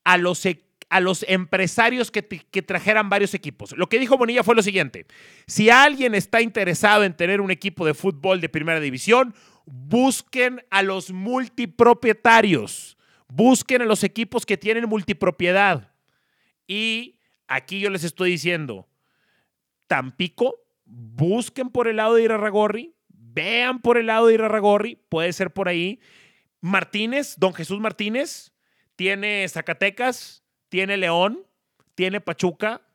a 0.04 0.18
los, 0.18 0.46
e, 0.46 0.64
a 0.90 1.00
los 1.00 1.26
empresarios 1.28 2.12
que, 2.12 2.24
que, 2.24 2.62
trajeran 2.62 3.10
varios 3.10 3.34
equipos. 3.34 3.76
Lo 3.78 3.88
que 3.88 4.00
dijo 4.00 4.18
Bonilla 4.18 4.44
fue 4.44 4.56
lo 4.56 4.64
siguiente, 4.64 5.06
si 5.48 5.70
alguien 5.70 6.16
está 6.16 6.42
interesado 6.42 7.04
en 7.04 7.16
tener 7.16 7.42
un 7.42 7.52
equipo 7.52 7.86
de 7.86 7.94
fútbol 7.94 8.42
de 8.42 8.50
primera 8.50 8.80
división, 8.80 9.34
busquen 9.66 10.64
a 10.70 10.84
los 10.84 11.12
multipropietarios, 11.12 12.98
busquen 13.28 13.82
a 13.84 13.86
los 13.86 14.04
equipos 14.04 14.46
que 14.46 14.58
tienen 14.58 14.90
multipropiedad. 14.90 15.92
Y 16.68 17.21
Aquí 17.54 17.82
yo 17.82 17.90
les 17.90 18.06
estoy 18.06 18.32
diciendo, 18.32 18.88
Tampico, 19.88 20.56
busquen 20.86 21.70
por 21.70 21.90
el 21.90 21.98
lado 21.98 22.16
de 22.16 22.24
Irarragorri, 22.24 22.96
vean 23.10 23.82
por 23.82 23.98
el 23.98 24.06
lado 24.06 24.28
de 24.28 24.36
Irarragorri, 24.36 24.96
puede 25.10 25.34
ser 25.34 25.52
por 25.52 25.68
ahí. 25.68 26.00
Martínez, 26.62 27.36
don 27.38 27.54
Jesús 27.54 27.82
Martínez, 27.82 28.54
tiene 28.96 29.46
Zacatecas, 29.50 30.46
tiene 30.70 30.96
León, 30.96 31.46
tiene 31.94 32.22
Pachuca. 32.22 32.88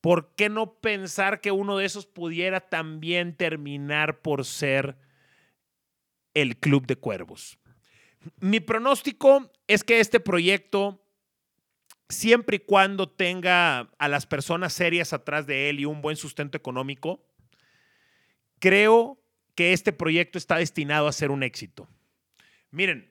¿Por 0.00 0.34
qué 0.34 0.48
no 0.48 0.80
pensar 0.80 1.42
que 1.42 1.50
uno 1.50 1.76
de 1.76 1.84
esos 1.84 2.06
pudiera 2.06 2.60
también 2.60 3.36
terminar 3.36 4.22
por 4.22 4.46
ser 4.46 4.96
el 6.32 6.56
Club 6.56 6.86
de 6.86 6.96
Cuervos? 6.96 7.58
Mi 8.40 8.60
pronóstico 8.60 9.50
es 9.66 9.84
que 9.84 10.00
este 10.00 10.20
proyecto 10.20 11.03
siempre 12.08 12.56
y 12.56 12.60
cuando 12.60 13.08
tenga 13.08 13.90
a 13.98 14.08
las 14.08 14.26
personas 14.26 14.72
serias 14.72 15.12
atrás 15.12 15.46
de 15.46 15.70
él 15.70 15.80
y 15.80 15.84
un 15.84 16.02
buen 16.02 16.16
sustento 16.16 16.56
económico, 16.56 17.24
creo 18.58 19.18
que 19.54 19.72
este 19.72 19.92
proyecto 19.92 20.38
está 20.38 20.56
destinado 20.56 21.08
a 21.08 21.12
ser 21.12 21.30
un 21.30 21.42
éxito. 21.42 21.88
Miren, 22.70 23.10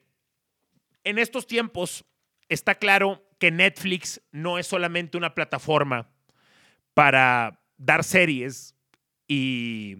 en 1.03 1.17
estos 1.17 1.47
tiempos 1.47 2.05
está 2.49 2.75
claro 2.75 3.25
que 3.39 3.51
Netflix 3.51 4.21
no 4.31 4.57
es 4.59 4.67
solamente 4.67 5.17
una 5.17 5.33
plataforma 5.33 6.09
para 6.93 7.61
dar 7.77 8.03
series 8.03 8.75
y 9.27 9.97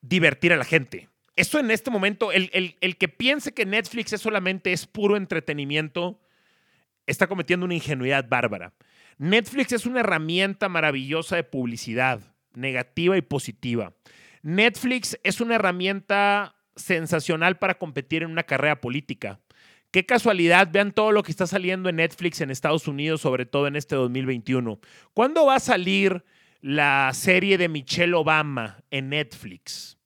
divertir 0.00 0.52
a 0.52 0.56
la 0.56 0.64
gente. 0.64 1.08
Eso 1.36 1.58
en 1.58 1.70
este 1.70 1.90
momento, 1.90 2.32
el, 2.32 2.76
el 2.80 2.96
que 2.96 3.08
piense 3.08 3.52
que 3.52 3.66
Netflix 3.66 4.12
es 4.12 4.20
solamente 4.20 4.72
es 4.72 4.86
puro 4.86 5.16
entretenimiento, 5.16 6.20
está 7.10 7.26
cometiendo 7.26 7.66
una 7.66 7.74
ingenuidad 7.74 8.28
bárbara. 8.28 8.72
Netflix 9.18 9.72
es 9.72 9.86
una 9.86 10.00
herramienta 10.00 10.68
maravillosa 10.68 11.36
de 11.36 11.44
publicidad, 11.44 12.20
negativa 12.54 13.16
y 13.16 13.22
positiva. 13.22 13.92
Netflix 14.42 15.18
es 15.22 15.40
una 15.40 15.56
herramienta 15.56 16.54
sensacional 16.76 17.58
para 17.58 17.76
competir 17.76 18.22
en 18.22 18.30
una 18.30 18.44
carrera 18.44 18.80
política. 18.80 19.40
Qué 19.90 20.06
casualidad, 20.06 20.68
vean 20.70 20.92
todo 20.92 21.12
lo 21.12 21.22
que 21.22 21.32
está 21.32 21.46
saliendo 21.46 21.88
en 21.88 21.96
Netflix 21.96 22.40
en 22.40 22.50
Estados 22.50 22.86
Unidos, 22.86 23.20
sobre 23.20 23.44
todo 23.44 23.66
en 23.66 23.76
este 23.76 23.96
2021. 23.96 24.80
¿Cuándo 25.12 25.46
va 25.46 25.56
a 25.56 25.60
salir 25.60 26.24
la 26.60 27.10
serie 27.12 27.58
de 27.58 27.68
Michelle 27.68 28.14
Obama 28.14 28.78
en 28.90 29.08
Netflix? 29.10 29.99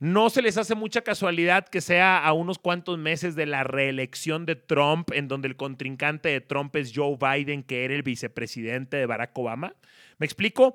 No 0.00 0.30
se 0.30 0.40
les 0.40 0.56
hace 0.56 0.74
mucha 0.74 1.02
casualidad 1.02 1.68
que 1.68 1.82
sea 1.82 2.24
a 2.24 2.32
unos 2.32 2.58
cuantos 2.58 2.96
meses 2.96 3.36
de 3.36 3.44
la 3.44 3.64
reelección 3.64 4.46
de 4.46 4.56
Trump, 4.56 5.10
en 5.12 5.28
donde 5.28 5.46
el 5.46 5.56
contrincante 5.56 6.30
de 6.30 6.40
Trump 6.40 6.74
es 6.76 6.92
Joe 6.94 7.18
Biden, 7.20 7.62
que 7.62 7.84
era 7.84 7.94
el 7.94 8.02
vicepresidente 8.02 8.96
de 8.96 9.04
Barack 9.04 9.36
Obama. 9.36 9.74
¿Me 10.16 10.24
explico? 10.24 10.74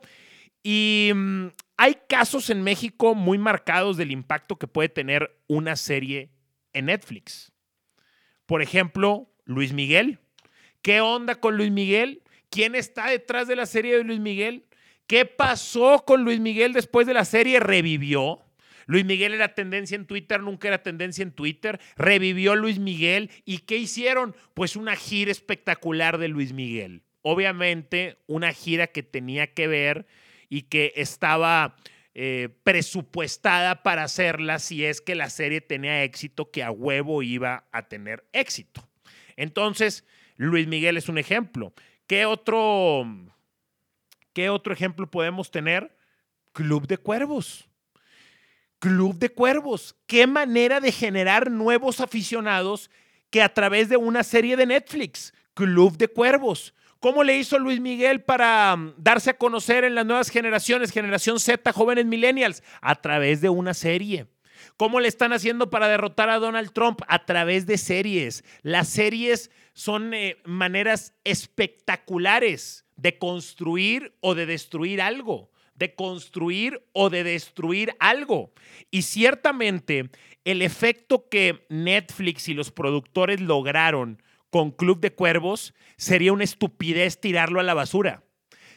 Y 0.62 1.12
mm, 1.16 1.48
hay 1.76 1.98
casos 2.08 2.52
en 2.52 2.62
México 2.62 3.16
muy 3.16 3.40
marcados 3.40 3.98
del 3.98 4.12
impacto 4.12 4.58
que 4.58 4.68
puede 4.68 4.90
tener 4.90 5.36
una 5.48 5.76
serie 5.76 6.30
en 6.74 6.86
Netflix. 6.86 7.52
Por 8.46 8.62
ejemplo, 8.62 9.28
Luis 9.46 9.74
Miguel. 9.74 10.20
¿Qué 10.84 11.02
onda 11.02 11.34
con 11.34 11.58
Luis 11.58 11.72
Miguel? 11.72 12.22
¿Quién 12.52 12.76
está 12.76 13.10
detrás 13.10 13.48
de 13.48 13.56
la 13.56 13.66
serie 13.66 13.98
de 13.98 14.04
Luis 14.04 14.20
Miguel? 14.20 14.68
¿Qué 15.08 15.26
pasó 15.26 16.06
con 16.06 16.24
Luis 16.24 16.40
Miguel 16.40 16.74
después 16.74 17.08
de 17.08 17.16
la 17.16 17.26
serie? 17.26 17.60
¿Revivió? 17.60 18.45
Luis 18.86 19.06
Miguel 19.06 19.34
era 19.34 19.56
tendencia 19.56 19.96
en 19.96 20.06
Twitter, 20.06 20.42
nunca 20.42 20.68
era 20.68 20.84
tendencia 20.84 21.24
en 21.24 21.32
Twitter. 21.32 21.80
Revivió 21.96 22.56
Luis 22.56 22.80
Miguel. 22.80 23.32
¿Y 23.46 23.60
qué 23.60 23.78
hicieron? 23.78 24.36
Pues 24.54 24.76
una 24.76 24.96
gira 24.96 25.32
espectacular 25.32 26.18
de 26.18 26.28
Luis 26.28 26.54
Miguel. 26.54 27.04
Obviamente, 27.22 28.20
una 28.28 28.54
gira 28.54 28.88
que 28.88 29.04
tenía 29.04 29.54
que 29.54 29.68
ver 29.68 30.06
y 30.48 30.64
que 30.64 30.94
estaba 30.96 31.76
eh, 32.14 32.50
presupuestada 32.64 33.84
para 33.84 34.04
hacerla 34.04 34.60
si 34.60 34.86
es 34.86 35.02
que 35.02 35.16
la 35.16 35.30
serie 35.30 35.60
tenía 35.60 36.04
éxito, 36.04 36.52
que 36.52 36.64
a 36.64 36.72
huevo 36.72 37.24
iba 37.24 37.68
a 37.72 37.88
tener 37.88 38.26
éxito. 38.32 38.88
Entonces, 39.36 40.06
Luis 40.38 40.68
Miguel 40.68 40.98
es 40.98 41.10
un 41.10 41.18
ejemplo. 41.18 41.74
¿Qué 42.08 42.26
otro, 42.26 43.06
¿Qué 44.34 44.50
otro 44.50 44.74
ejemplo 44.74 45.10
podemos 45.10 45.50
tener? 45.50 45.98
Club 46.54 46.88
de 46.88 46.98
Cuervos. 46.98 47.68
Club 48.80 49.18
de 49.18 49.30
Cuervos. 49.30 49.96
Qué 50.06 50.28
manera 50.28 50.80
de 50.80 50.92
generar 50.92 51.50
nuevos 51.52 52.00
aficionados 52.02 52.90
que 53.30 53.42
a 53.42 53.54
través 53.54 53.90
de 53.90 53.98
una 53.98 54.24
serie 54.24 54.56
de 54.58 54.66
Netflix. 54.66 55.34
Club 55.54 55.98
de 55.98 56.08
Cuervos. 56.08 56.74
¿Cómo 57.00 57.24
le 57.24 57.38
hizo 57.38 57.60
Luis 57.60 57.80
Miguel 57.80 58.24
para 58.24 58.76
mm, 58.76 58.96
darse 58.98 59.32
a 59.32 59.38
conocer 59.38 59.84
en 59.84 59.96
las 59.96 60.06
nuevas 60.06 60.30
generaciones, 60.30 60.92
generación 60.92 61.40
Z, 61.40 61.72
jóvenes 61.72 62.06
millennials? 62.06 62.64
A 62.82 62.96
través 62.96 63.42
de 63.42 63.50
una 63.50 63.74
serie. 63.74 64.28
¿Cómo 64.78 65.00
le 65.00 65.08
están 65.08 65.32
haciendo 65.32 65.70
para 65.70 65.88
derrotar 65.88 66.30
a 66.30 66.40
Donald 66.40 66.72
Trump? 66.74 67.02
A 67.08 67.26
través 67.26 67.66
de 67.66 67.78
series. 67.78 68.44
Las 68.62 68.90
series 68.90 69.52
son 69.74 70.14
eh, 70.14 70.38
maneras 70.46 71.14
espectaculares 71.24 72.86
de 72.96 73.18
construir 73.18 74.16
o 74.22 74.36
de 74.36 74.46
destruir 74.46 75.02
algo 75.02 75.52
de 75.76 75.94
construir 75.94 76.86
o 76.94 77.10
de 77.10 77.24
destruir 77.24 77.96
algo. 78.00 78.54
Y 78.92 79.04
ciertamente 79.04 80.10
el 80.44 80.62
efecto 80.62 81.28
que 81.30 81.66
Netflix 81.70 82.48
y 82.50 82.54
los 82.54 82.72
productores 82.72 83.42
lograron 83.42 84.22
con 84.50 84.72
Club 84.72 85.02
de 85.02 85.14
Cuervos 85.14 85.74
sería 85.98 86.34
una 86.34 86.44
estupidez 86.44 87.20
tirarlo 87.20 87.60
a 87.60 87.64
la 87.64 87.74
basura. 87.74 88.24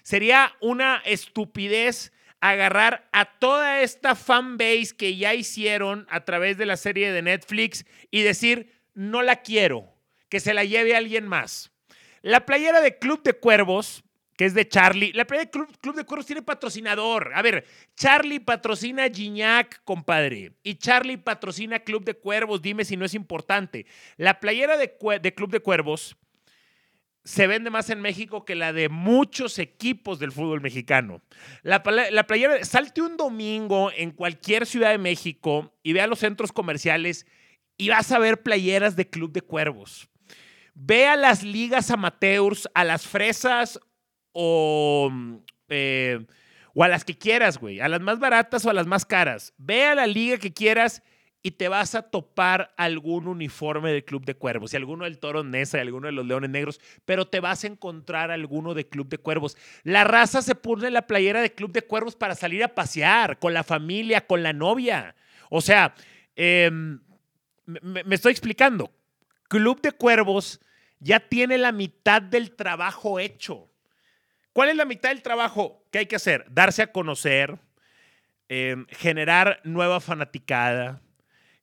Sería 0.03 0.57
una 0.61 1.03
estupidez 1.05 2.13
agarrar 2.41 3.09
a 3.13 3.39
toda 3.39 3.83
esta 3.83 4.15
fanbase 4.15 4.97
que 4.97 5.17
ya 5.17 5.35
hicieron 5.35 6.07
a 6.11 6.25
través 6.25 6.57
de 6.57 6.67
la 6.67 6.77
serie 6.77 7.13
de 7.13 7.23
Netflix 7.23 7.85
y 8.11 8.23
decir, 8.23 8.73
no 8.95 9.23
la 9.23 9.43
quiero, 9.43 9.93
que 10.29 10.41
se 10.41 10.55
la 10.55 10.65
lleve 10.65 10.97
alguien 10.97 11.27
más. 11.27 11.73
La 12.23 12.47
playera 12.47 12.81
de 12.81 12.99
Club 12.99 13.23
de 13.23 13.35
Cuervos 13.35 14.03
que 14.39 14.45
es 14.45 14.55
de 14.55 14.69
Charlie. 14.69 15.13
La 15.15 15.27
playera 15.27 15.51
de 15.53 15.67
Club, 15.81 15.97
de 15.97 16.05
Cuervos 16.05 16.27
tiene 16.27 16.43
patrocinador. 16.43 17.33
A 17.35 17.43
ver, 17.43 17.67
Charlie 17.97 18.39
patrocina 18.39 19.09
Gignac, 19.11 19.83
compadre. 19.83 20.53
Y 20.63 20.77
Charlie 20.77 21.17
patrocina 21.17 21.81
Club 21.81 22.05
de 22.05 22.15
Cuervos. 22.15 22.63
Dime 22.63 22.85
si 22.85 22.97
no 22.97 23.05
es 23.05 23.15
importante. 23.15 23.87
La 24.17 24.39
playera 24.39 24.77
de, 24.77 24.97
Club 25.35 25.51
de 25.51 25.59
Cuervos 25.59 26.17
se 27.25 27.49
vende 27.49 27.71
más 27.71 27.91
en 27.91 28.01
México 28.01 28.45
que 28.45 28.55
la 28.55 28.73
de 28.73 28.89
muchos 28.89 29.59
equipos 29.59 30.21
del 30.21 30.31
fútbol 30.31 30.61
mexicano. 30.61 31.21
La, 31.63 31.83
la, 32.13 32.27
playera, 32.29 32.65
salte 32.65 33.03
un 33.03 33.17
domingo 33.17 33.91
en 33.91 34.13
cualquier 34.13 34.67
ciudad 34.67 34.93
de 34.93 34.99
México 34.99 35.75
y 35.83 35.95
ve 35.95 36.01
a 36.01 36.07
los 36.07 36.21
centros 36.21 36.53
comerciales 36.53 37.27
y 37.77 37.89
vas 37.89 38.13
a 38.13 38.21
ver 38.21 38.45
playeras 38.45 38.95
de 38.95 39.11
Club 39.11 39.33
de 39.33 39.43
Cuervos. 39.43 40.09
Ve 40.75 41.09
a 41.09 41.17
las 41.17 41.43
ligas 41.43 41.91
amateurs, 41.91 42.69
a 42.73 42.85
las 42.85 43.05
fresas 43.05 43.81
o, 44.41 45.11
eh, 45.69 46.25
o 46.73 46.85
a 46.85 46.89
las 46.89 47.05
que 47.05 47.19
quieras, 47.19 47.59
güey, 47.59 47.81
a 47.81 47.89
las 47.89 48.01
más 48.01 48.21
baratas 48.21 48.65
o 48.65 48.71
a 48.71 48.73
las 48.73 48.87
más 48.87 49.05
caras. 49.05 49.53
Ve 49.59 49.87
a 49.87 49.97
la 49.97 50.07
liga 50.07 50.39
que 50.39 50.53
quieras 50.53 51.03
y 51.43 51.51
te 51.53 51.67
vas 51.67 51.97
a 51.97 52.03
topar 52.03 52.73
algún 52.77 53.27
uniforme 53.27 53.91
del 53.91 54.05
Club 54.05 54.25
de 54.25 54.37
Cuervos, 54.37 54.73
y 54.73 54.77
alguno 54.77 55.05
del 55.05 55.19
Toro 55.19 55.43
Nesa, 55.43 55.79
y 55.79 55.81
alguno 55.81 56.07
de 56.07 56.13
los 56.13 56.25
Leones 56.25 56.51
Negros, 56.51 56.81
pero 57.05 57.27
te 57.27 57.41
vas 57.41 57.65
a 57.65 57.67
encontrar 57.67 58.31
alguno 58.31 58.75
de 58.75 58.89
Club 58.89 59.09
de 59.09 59.19
Cuervos. 59.19 59.57
La 59.83 60.05
raza 60.05 60.41
se 60.41 60.55
pone 60.55 60.89
la 60.93 61.09
playera 61.09 61.41
de 61.41 61.53
Club 61.53 61.73
de 61.73 61.83
Cuervos 61.83 62.15
para 62.15 62.37
salir 62.37 62.63
a 62.63 62.77
pasear 62.77 63.41
con 63.41 63.53
la 63.53 63.65
familia, 63.65 64.25
con 64.25 64.45
la 64.45 64.53
novia. 64.53 65.17
O 65.51 65.61
sea, 65.61 65.97
em, 66.37 67.01
me 67.67 68.15
estoy 68.15 68.31
explicando. 68.31 68.93
Club 69.49 69.81
de 69.81 69.91
Cuervos 69.91 70.61
ya 71.01 71.19
tiene 71.19 71.59
la 71.59 71.73
mitad 71.73 72.23
del 72.23 72.55
trabajo 72.55 73.19
hecho. 73.19 73.69
¿Cuál 74.59 74.71
es 74.71 74.75
la 74.77 74.87
mitad 74.87 75.11
del 75.11 75.23
trabajo 75.23 75.87
que 75.93 75.99
hay 75.99 76.07
que 76.07 76.17
hacer? 76.17 76.45
Darse 76.51 76.83
a 76.83 76.91
conocer, 76.91 77.61
em, 78.49 78.87
generar 78.89 79.61
nueva 79.63 80.01
fanaticada, 80.01 81.01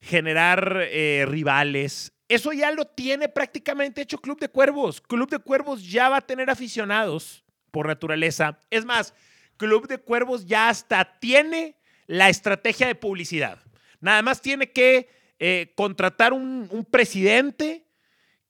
generar 0.00 0.78
eh, 0.80 1.26
rivales. 1.28 2.14
Eso 2.26 2.54
ya 2.54 2.70
lo 2.70 2.86
tiene 2.86 3.28
prácticamente 3.28 4.00
hecho 4.00 4.16
Club 4.16 4.40
de 4.40 4.48
Cuervos. 4.48 5.02
Club 5.02 5.28
de 5.28 5.40
Cuervos 5.40 5.86
ya 5.86 6.08
va 6.08 6.16
a 6.16 6.26
tener 6.26 6.48
aficionados 6.48 7.44
por 7.70 7.86
naturaleza. 7.86 8.58
Es 8.70 8.86
más, 8.86 9.12
Club 9.58 9.88
de 9.88 9.98
Cuervos 9.98 10.46
ya 10.46 10.70
hasta 10.70 11.18
tiene 11.20 11.76
la 12.06 12.30
estrategia 12.30 12.86
de 12.86 12.94
publicidad. 12.94 13.58
Nada 14.00 14.22
más 14.22 14.40
tiene 14.40 14.72
que 14.72 15.10
eh, 15.38 15.74
contratar 15.76 16.32
un, 16.32 16.88
presidente 16.90 17.84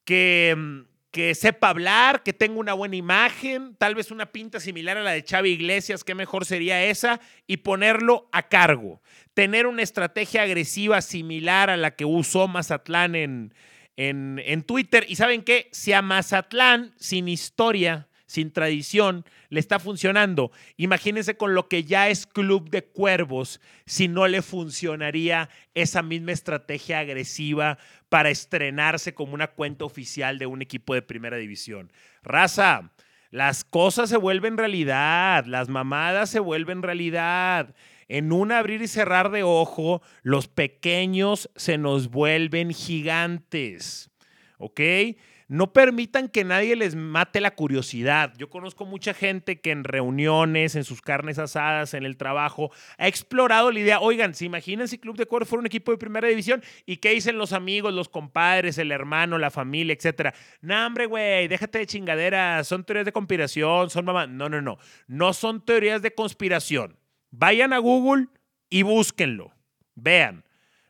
que 0.04 0.50
em, 0.50 0.86
que 1.16 1.34
sepa 1.34 1.70
hablar, 1.70 2.22
que 2.22 2.34
tenga 2.34 2.60
una 2.60 2.74
buena 2.74 2.94
imagen, 2.94 3.74
tal 3.76 3.94
vez 3.94 4.10
una 4.10 4.26
pinta 4.26 4.60
similar 4.60 4.98
a 4.98 5.02
la 5.02 5.12
de 5.12 5.24
Xavi 5.26 5.48
Iglesias, 5.48 6.04
que 6.04 6.14
mejor 6.14 6.44
sería 6.44 6.84
esa, 6.84 7.20
y 7.46 7.56
ponerlo 7.56 8.28
a 8.32 8.48
cargo. 8.48 9.00
Tener 9.32 9.66
una 9.66 9.80
estrategia 9.80 10.42
agresiva 10.42 11.00
similar 11.00 11.70
a 11.70 11.78
la 11.78 11.92
que 11.92 12.04
usó 12.04 12.48
Mazatlán 12.48 13.14
en, 13.14 13.54
en, 13.96 14.42
en 14.44 14.62
Twitter. 14.62 15.06
Y 15.08 15.16
saben 15.16 15.40
qué, 15.42 15.70
si 15.72 15.94
a 15.94 16.02
Mazatlán, 16.02 16.92
sin 16.98 17.28
historia, 17.28 18.08
sin 18.26 18.50
tradición, 18.50 19.24
le 19.48 19.60
está 19.60 19.78
funcionando. 19.78 20.50
Imagínense 20.76 21.36
con 21.36 21.54
lo 21.54 21.68
que 21.68 21.84
ya 21.84 22.08
es 22.08 22.26
Club 22.26 22.70
de 22.70 22.84
Cuervos, 22.84 23.60
si 23.86 24.08
no 24.08 24.26
le 24.26 24.42
funcionaría 24.42 25.48
esa 25.74 26.02
misma 26.02 26.32
estrategia 26.32 26.98
agresiva 26.98 27.78
para 28.08 28.30
estrenarse 28.30 29.14
como 29.14 29.34
una 29.34 29.48
cuenta 29.48 29.84
oficial 29.84 30.38
de 30.38 30.46
un 30.46 30.62
equipo 30.62 30.94
de 30.94 31.02
primera 31.02 31.36
división. 31.36 31.92
Raza, 32.22 32.92
las 33.30 33.64
cosas 33.64 34.08
se 34.08 34.16
vuelven 34.16 34.56
realidad, 34.56 35.44
las 35.46 35.68
mamadas 35.68 36.30
se 36.30 36.40
vuelven 36.40 36.82
realidad. 36.82 37.74
En 38.08 38.32
un 38.32 38.52
abrir 38.52 38.82
y 38.82 38.88
cerrar 38.88 39.30
de 39.30 39.42
ojo, 39.42 40.00
los 40.22 40.46
pequeños 40.46 41.50
se 41.56 41.76
nos 41.76 42.08
vuelven 42.08 42.72
gigantes. 42.72 44.10
¿Ok? 44.58 44.80
No 45.48 45.72
permitan 45.72 46.28
que 46.28 46.44
nadie 46.44 46.74
les 46.74 46.96
mate 46.96 47.40
la 47.40 47.54
curiosidad. 47.54 48.32
Yo 48.36 48.50
conozco 48.50 48.84
mucha 48.84 49.14
gente 49.14 49.60
que 49.60 49.70
en 49.70 49.84
reuniones, 49.84 50.74
en 50.74 50.84
sus 50.84 51.00
carnes 51.00 51.38
asadas, 51.38 51.94
en 51.94 52.04
el 52.04 52.16
trabajo, 52.16 52.70
ha 52.98 53.06
explorado 53.06 53.70
la 53.70 53.80
idea, 53.80 54.00
oigan, 54.00 54.34
¿se 54.34 54.44
imaginan 54.44 54.88
si 54.88 54.98
Club 54.98 55.16
de 55.16 55.26
Cuervos 55.26 55.48
fuera 55.48 55.60
un 55.60 55.66
equipo 55.66 55.92
de 55.92 55.98
primera 55.98 56.28
división? 56.28 56.62
¿Y 56.84 56.96
qué 56.96 57.10
dicen 57.10 57.38
los 57.38 57.52
amigos, 57.52 57.94
los 57.94 58.08
compadres, 58.08 58.78
el 58.78 58.90
hermano, 58.90 59.38
la 59.38 59.50
familia, 59.50 59.94
etcétera? 59.94 60.34
No, 60.60 60.86
hombre, 60.86 61.06
güey, 61.06 61.48
déjate 61.48 61.78
de 61.78 61.86
chingaderas, 61.86 62.66
son 62.66 62.84
teorías 62.84 63.06
de 63.06 63.12
conspiración, 63.12 63.90
son 63.90 64.04
mamá. 64.04 64.26
No, 64.26 64.48
no, 64.48 64.60
no, 64.60 64.78
no 65.06 65.32
son 65.32 65.64
teorías 65.64 66.02
de 66.02 66.14
conspiración. 66.14 66.96
Vayan 67.30 67.72
a 67.72 67.78
Google 67.78 68.28
y 68.68 68.82
búsquenlo. 68.82 69.52
Vean. 69.94 70.45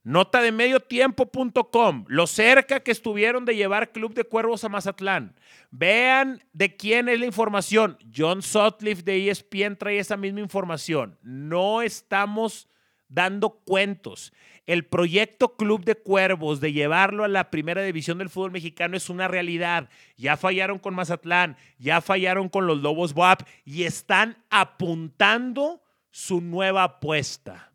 Nota 0.07 0.40
de 0.40 0.53
mediotiempo.com, 0.53 2.05
lo 2.07 2.29
cerca 2.29 2.79
que 2.79 2.92
estuvieron 2.92 3.45
de 3.45 3.57
llevar 3.57 3.90
Club 3.90 4.14
de 4.14 4.23
Cuervos 4.23 4.62
a 4.62 4.69
Mazatlán. 4.69 5.35
Vean 5.73 6.45
de 6.53 6.77
quién 6.77 7.09
es 7.09 7.19
la 7.19 7.27
información. 7.27 7.99
John 8.16 8.40
Sutcliffe 8.40 9.03
de 9.03 9.29
ESPN 9.29 9.75
trae 9.77 9.99
esa 9.99 10.16
misma 10.16 10.38
información. 10.38 11.19
No 11.23 11.83
estamos 11.83 12.69
dando 13.09 13.64
cuentos. 13.66 14.33
El 14.64 14.87
proyecto 14.87 15.57
Club 15.57 15.85
de 15.85 15.97
Cuervos 15.97 16.61
de 16.61 16.73
llevarlo 16.73 17.25
a 17.25 17.29
la 17.29 17.51
primera 17.51 17.83
división 17.83 18.19
del 18.19 18.31
fútbol 18.31 18.53
mexicano 18.53 18.97
es 18.97 19.11
una 19.11 19.27
realidad. 19.27 19.88
Ya 20.16 20.37
fallaron 20.37 20.79
con 20.79 20.95
Mazatlán, 20.95 21.57
ya 21.79 22.01
fallaron 22.01 22.49
con 22.49 22.69
los 22.69 22.79
Lobos 22.79 23.12
WAP 23.12 23.42
y 23.64 23.83
están 23.83 24.37
apuntando 24.51 25.83
su 26.12 26.40
nueva 26.40 26.85
apuesta. 26.85 27.73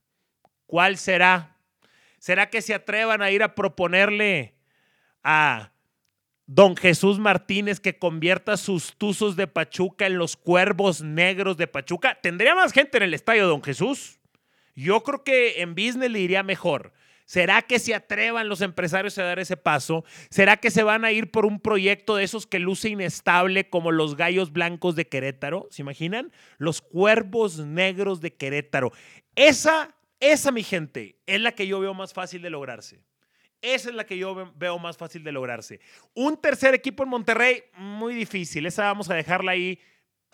¿Cuál 0.66 0.96
será? 0.96 1.58
¿Será 2.22 2.52
que 2.52 2.62
se 2.62 2.76
atrevan 2.76 3.24
a 3.24 3.32
ir 3.32 3.42
a 3.42 3.56
proponerle 3.56 4.54
a 5.24 5.72
don 6.46 6.78
Jesús 6.78 7.18
Martínez 7.18 7.80
que 7.80 7.98
convierta 7.98 8.58
sus 8.58 8.96
tuzos 8.96 9.36
de 9.36 9.48
Pachuca 9.48 10.06
en 10.06 10.20
los 10.20 10.38
cuervos 10.38 11.02
negros 11.02 11.58
de 11.58 11.66
Pachuca? 11.66 12.20
¿Tendría 12.22 12.54
más 12.54 12.74
gente 12.74 12.98
en 12.98 13.04
el 13.06 13.16
estadio, 13.16 13.48
don 13.48 13.64
Jesús? 13.64 14.20
Yo 14.76 15.02
creo 15.02 15.24
que 15.24 15.64
en 15.64 15.74
business 15.74 16.12
le 16.12 16.20
iría 16.20 16.44
mejor. 16.44 16.94
¿Será 17.26 17.64
que 17.64 17.80
se 17.80 17.96
atrevan 17.96 18.50
los 18.50 18.62
empresarios 18.62 19.18
a 19.18 19.24
dar 19.24 19.40
ese 19.40 19.58
paso? 19.58 20.06
¿Será 20.30 20.58
que 20.58 20.70
se 20.70 20.84
van 20.84 21.04
a 21.06 21.12
ir 21.12 21.32
por 21.32 21.48
un 21.48 21.60
proyecto 21.60 22.18
de 22.18 22.24
esos 22.24 22.46
que 22.46 22.60
luce 22.60 22.90
inestable 22.90 23.68
como 23.68 23.92
los 23.92 24.16
gallos 24.16 24.54
blancos 24.54 24.96
de 24.96 25.08
Querétaro? 25.08 25.68
¿Se 25.72 25.82
imaginan? 25.82 26.32
Los 26.60 26.84
cuervos 26.84 27.58
negros 27.66 28.22
de 28.22 28.36
Querétaro. 28.36 28.92
Esa 29.36 29.96
esa, 30.22 30.52
mi 30.52 30.64
gente, 30.64 31.18
es 31.26 31.42
la 31.42 31.52
que 31.52 31.68
yo 31.68 31.80
veo 31.80 31.94
más 31.94 32.14
fácil 32.14 32.42
de 32.44 32.52
lograrse. 32.52 33.02
Esa 33.62 33.90
es 33.90 33.96
la 33.96 34.06
que 34.06 34.18
yo 34.18 34.54
veo 34.56 34.80
más 34.80 34.98
fácil 34.98 35.24
de 35.24 35.32
lograrse. 35.32 35.82
Un 36.14 36.40
tercer 36.40 36.74
equipo 36.74 37.04
en 37.04 37.10
Monterrey, 37.10 37.64
muy 37.76 38.16
difícil. 38.16 38.66
Esa 38.66 38.84
vamos 38.84 39.10
a 39.10 39.16
dejarla 39.16 39.52
ahí, 39.52 39.80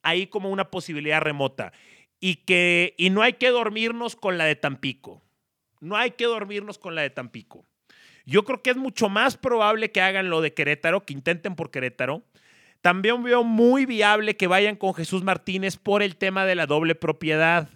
ahí 0.03 0.27
como 0.27 0.49
una 0.49 0.69
posibilidad 0.69 1.21
remota. 1.21 1.71
Y, 2.19 2.35
que, 2.35 2.95
y 2.97 3.09
no 3.09 3.21
hay 3.21 3.33
que 3.33 3.49
dormirnos 3.49 4.15
con 4.15 4.37
la 4.37 4.45
de 4.45 4.55
Tampico. 4.55 5.21
No 5.79 5.95
hay 5.95 6.11
que 6.11 6.25
dormirnos 6.25 6.77
con 6.77 6.93
la 6.93 7.01
de 7.01 7.09
Tampico. 7.09 7.65
Yo 8.25 8.43
creo 8.43 8.61
que 8.61 8.71
es 8.71 8.77
mucho 8.77 9.07
más 9.07 9.37
probable 9.37 9.91
que 9.91 10.01
hagan 10.01 10.29
lo 10.29 10.41
de 10.41 10.53
Querétaro, 10.53 11.05
que 11.05 11.13
intenten 11.13 11.55
por 11.55 11.71
Querétaro. 11.71 12.23
También 12.81 13.23
veo 13.23 13.43
muy 13.43 13.85
viable 13.85 14.35
que 14.35 14.47
vayan 14.47 14.75
con 14.75 14.93
Jesús 14.93 15.23
Martínez 15.23 15.77
por 15.77 16.03
el 16.03 16.17
tema 16.17 16.45
de 16.45 16.55
la 16.55 16.65
doble 16.65 16.95
propiedad. 16.95 17.69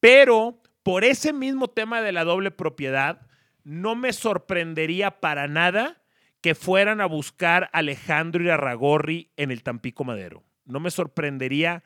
Pero 0.00 0.60
por 0.82 1.04
ese 1.04 1.32
mismo 1.32 1.68
tema 1.68 2.00
de 2.02 2.12
la 2.12 2.24
doble 2.24 2.50
propiedad, 2.50 3.26
no 3.64 3.94
me 3.94 4.12
sorprendería 4.12 5.20
para 5.20 5.48
nada 5.48 6.02
que 6.40 6.54
fueran 6.54 7.00
a 7.00 7.06
buscar 7.06 7.64
a 7.64 7.78
Alejandro 7.78 8.42
Irarragorri 8.42 9.30
en 9.36 9.50
el 9.50 9.62
Tampico 9.62 10.04
Madero. 10.04 10.44
No 10.64 10.80
me 10.80 10.90
sorprendería, 10.90 11.82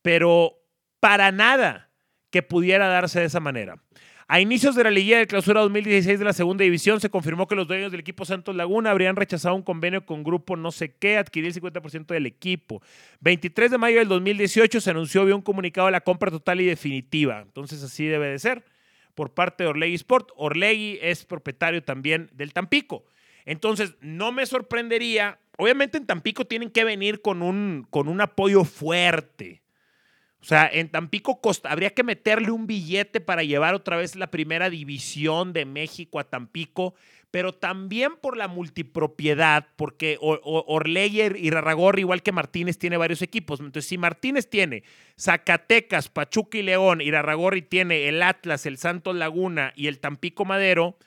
pero 0.00 0.58
para 1.00 1.30
nada 1.30 1.90
que 2.30 2.42
pudiera 2.42 2.88
darse 2.88 3.20
de 3.20 3.26
esa 3.26 3.40
manera. 3.40 3.82
A 4.28 4.40
inicios 4.40 4.74
de 4.74 4.84
la 4.84 4.90
liguilla 4.90 5.18
de 5.18 5.26
clausura 5.26 5.60
2016 5.60 6.18
de 6.18 6.24
la 6.24 6.32
segunda 6.32 6.64
división 6.64 7.00
se 7.00 7.10
confirmó 7.10 7.46
que 7.46 7.54
los 7.54 7.66
dueños 7.66 7.90
del 7.90 8.00
equipo 8.00 8.24
Santos 8.24 8.54
Laguna 8.54 8.90
habrían 8.90 9.16
rechazado 9.16 9.54
un 9.54 9.62
convenio 9.62 10.06
con 10.06 10.22
grupo 10.22 10.56
no 10.56 10.70
sé 10.70 10.94
qué, 10.94 11.16
adquirir 11.16 11.48
el 11.48 11.60
50% 11.60 12.06
del 12.06 12.26
equipo. 12.26 12.82
23 13.20 13.70
de 13.70 13.78
mayo 13.78 13.98
del 13.98 14.08
2018 14.08 14.80
se 14.80 14.90
anunció 14.90 15.24
vía 15.24 15.34
un 15.34 15.42
comunicado 15.42 15.86
de 15.86 15.92
la 15.92 16.00
compra 16.00 16.30
total 16.30 16.60
y 16.60 16.66
definitiva. 16.66 17.40
Entonces 17.40 17.82
así 17.82 18.06
debe 18.06 18.28
de 18.28 18.38
ser 18.38 18.64
por 19.14 19.34
parte 19.34 19.64
de 19.64 19.70
Orlegui 19.70 19.94
Sport. 19.94 20.30
Orlegui 20.36 20.98
es 21.02 21.24
propietario 21.24 21.82
también 21.82 22.30
del 22.32 22.52
Tampico. 22.52 23.04
Entonces 23.44 23.96
no 24.00 24.30
me 24.30 24.46
sorprendería, 24.46 25.40
obviamente 25.58 25.98
en 25.98 26.06
Tampico 26.06 26.44
tienen 26.44 26.70
que 26.70 26.84
venir 26.84 27.20
con 27.22 27.42
un, 27.42 27.86
con 27.90 28.08
un 28.08 28.20
apoyo 28.20 28.64
fuerte 28.64 29.61
o 30.42 30.44
sea, 30.44 30.68
en 30.72 30.88
Tampico 30.88 31.40
Costa 31.40 31.70
habría 31.70 31.90
que 31.90 32.02
meterle 32.02 32.50
un 32.50 32.66
billete 32.66 33.20
para 33.20 33.44
llevar 33.44 33.76
otra 33.76 33.96
vez 33.96 34.16
la 34.16 34.32
primera 34.32 34.70
división 34.70 35.52
de 35.52 35.64
México 35.64 36.18
a 36.18 36.24
Tampico, 36.24 36.94
pero 37.30 37.54
también 37.54 38.16
por 38.20 38.36
la 38.36 38.48
multipropiedad, 38.48 39.68
porque 39.76 40.18
Orleyer 40.20 41.36
y 41.38 41.50
Rarragorri, 41.50 42.00
igual 42.00 42.24
que 42.24 42.32
Martínez, 42.32 42.76
tiene 42.76 42.96
varios 42.96 43.22
equipos. 43.22 43.60
Entonces, 43.60 43.86
si 43.86 43.98
Martínez 43.98 44.50
tiene 44.50 44.82
Zacatecas, 45.16 46.08
Pachuca 46.08 46.58
y 46.58 46.62
León, 46.62 47.00
y 47.00 47.12
Rarragorri 47.12 47.62
tiene 47.62 48.08
el 48.08 48.20
Atlas, 48.20 48.66
el 48.66 48.78
Santos 48.78 49.14
Laguna 49.14 49.72
y 49.76 49.86
el 49.86 50.00
Tampico 50.00 50.44
Madero, 50.44 50.98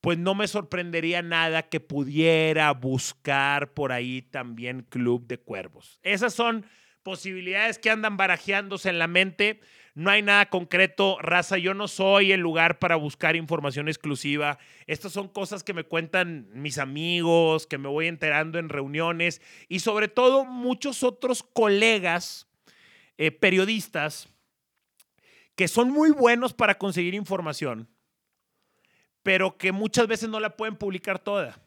pues 0.00 0.18
no 0.18 0.34
me 0.34 0.48
sorprendería 0.48 1.22
nada 1.22 1.62
que 1.62 1.78
pudiera 1.78 2.72
buscar 2.72 3.72
por 3.72 3.92
ahí 3.92 4.22
también 4.22 4.84
Club 4.88 5.28
de 5.28 5.38
Cuervos. 5.38 6.00
Esas 6.02 6.34
son 6.34 6.66
posibilidades 7.02 7.78
que 7.78 7.90
andan 7.90 8.16
barajeándose 8.16 8.88
en 8.88 8.98
la 8.98 9.06
mente. 9.06 9.60
No 9.94 10.10
hay 10.10 10.22
nada 10.22 10.48
concreto, 10.48 11.18
raza. 11.20 11.58
Yo 11.58 11.74
no 11.74 11.86
soy 11.86 12.32
el 12.32 12.40
lugar 12.40 12.78
para 12.78 12.96
buscar 12.96 13.36
información 13.36 13.88
exclusiva. 13.88 14.58
Estas 14.86 15.12
son 15.12 15.28
cosas 15.28 15.62
que 15.62 15.74
me 15.74 15.84
cuentan 15.84 16.48
mis 16.54 16.78
amigos, 16.78 17.66
que 17.66 17.78
me 17.78 17.88
voy 17.88 18.06
enterando 18.06 18.58
en 18.58 18.68
reuniones 18.68 19.42
y 19.68 19.80
sobre 19.80 20.08
todo 20.08 20.44
muchos 20.44 21.02
otros 21.02 21.42
colegas 21.42 22.46
eh, 23.18 23.30
periodistas 23.30 24.28
que 25.54 25.68
son 25.68 25.90
muy 25.90 26.10
buenos 26.10 26.54
para 26.54 26.78
conseguir 26.78 27.14
información, 27.14 27.88
pero 29.22 29.58
que 29.58 29.72
muchas 29.72 30.06
veces 30.06 30.30
no 30.30 30.40
la 30.40 30.56
pueden 30.56 30.76
publicar 30.76 31.18
toda. 31.18 31.60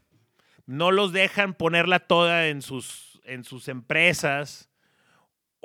No 0.66 0.92
los 0.92 1.14
dejan 1.14 1.54
ponerla 1.54 2.00
toda 2.00 2.48
en 2.48 2.64
sus, 2.64 3.22
en 3.26 3.44
sus 3.44 3.68
empresas 3.68 4.72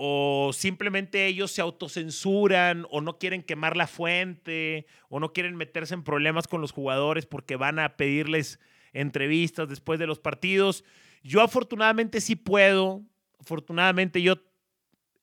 o 0.03 0.53
simplemente 0.55 1.27
ellos 1.27 1.51
se 1.51 1.61
autocensuran 1.61 2.87
o 2.89 3.03
no 3.03 3.19
quieren 3.19 3.43
quemar 3.43 3.77
la 3.77 3.87
fuente 3.87 4.87
o 5.11 5.21
no 5.21 5.35
quieren 5.35 5.57
meterse 5.57 5.93
en 5.93 6.05
problemas 6.05 6.49
con 6.49 6.63
los 6.63 6.73
jugadores 6.73 7.27
porque 7.27 7.57
van 7.57 7.79
a 7.79 7.99
pedirles 7.99 8.59
entrevistas 8.95 9.69
después 9.69 9.99
de 9.99 10.07
los 10.07 10.19
partidos. 10.19 10.85
Yo 11.23 11.43
afortunadamente 11.43 12.23
sí 12.23 12.35
puedo, 12.35 13.03
afortunadamente 13.41 14.23
yo 14.23 14.37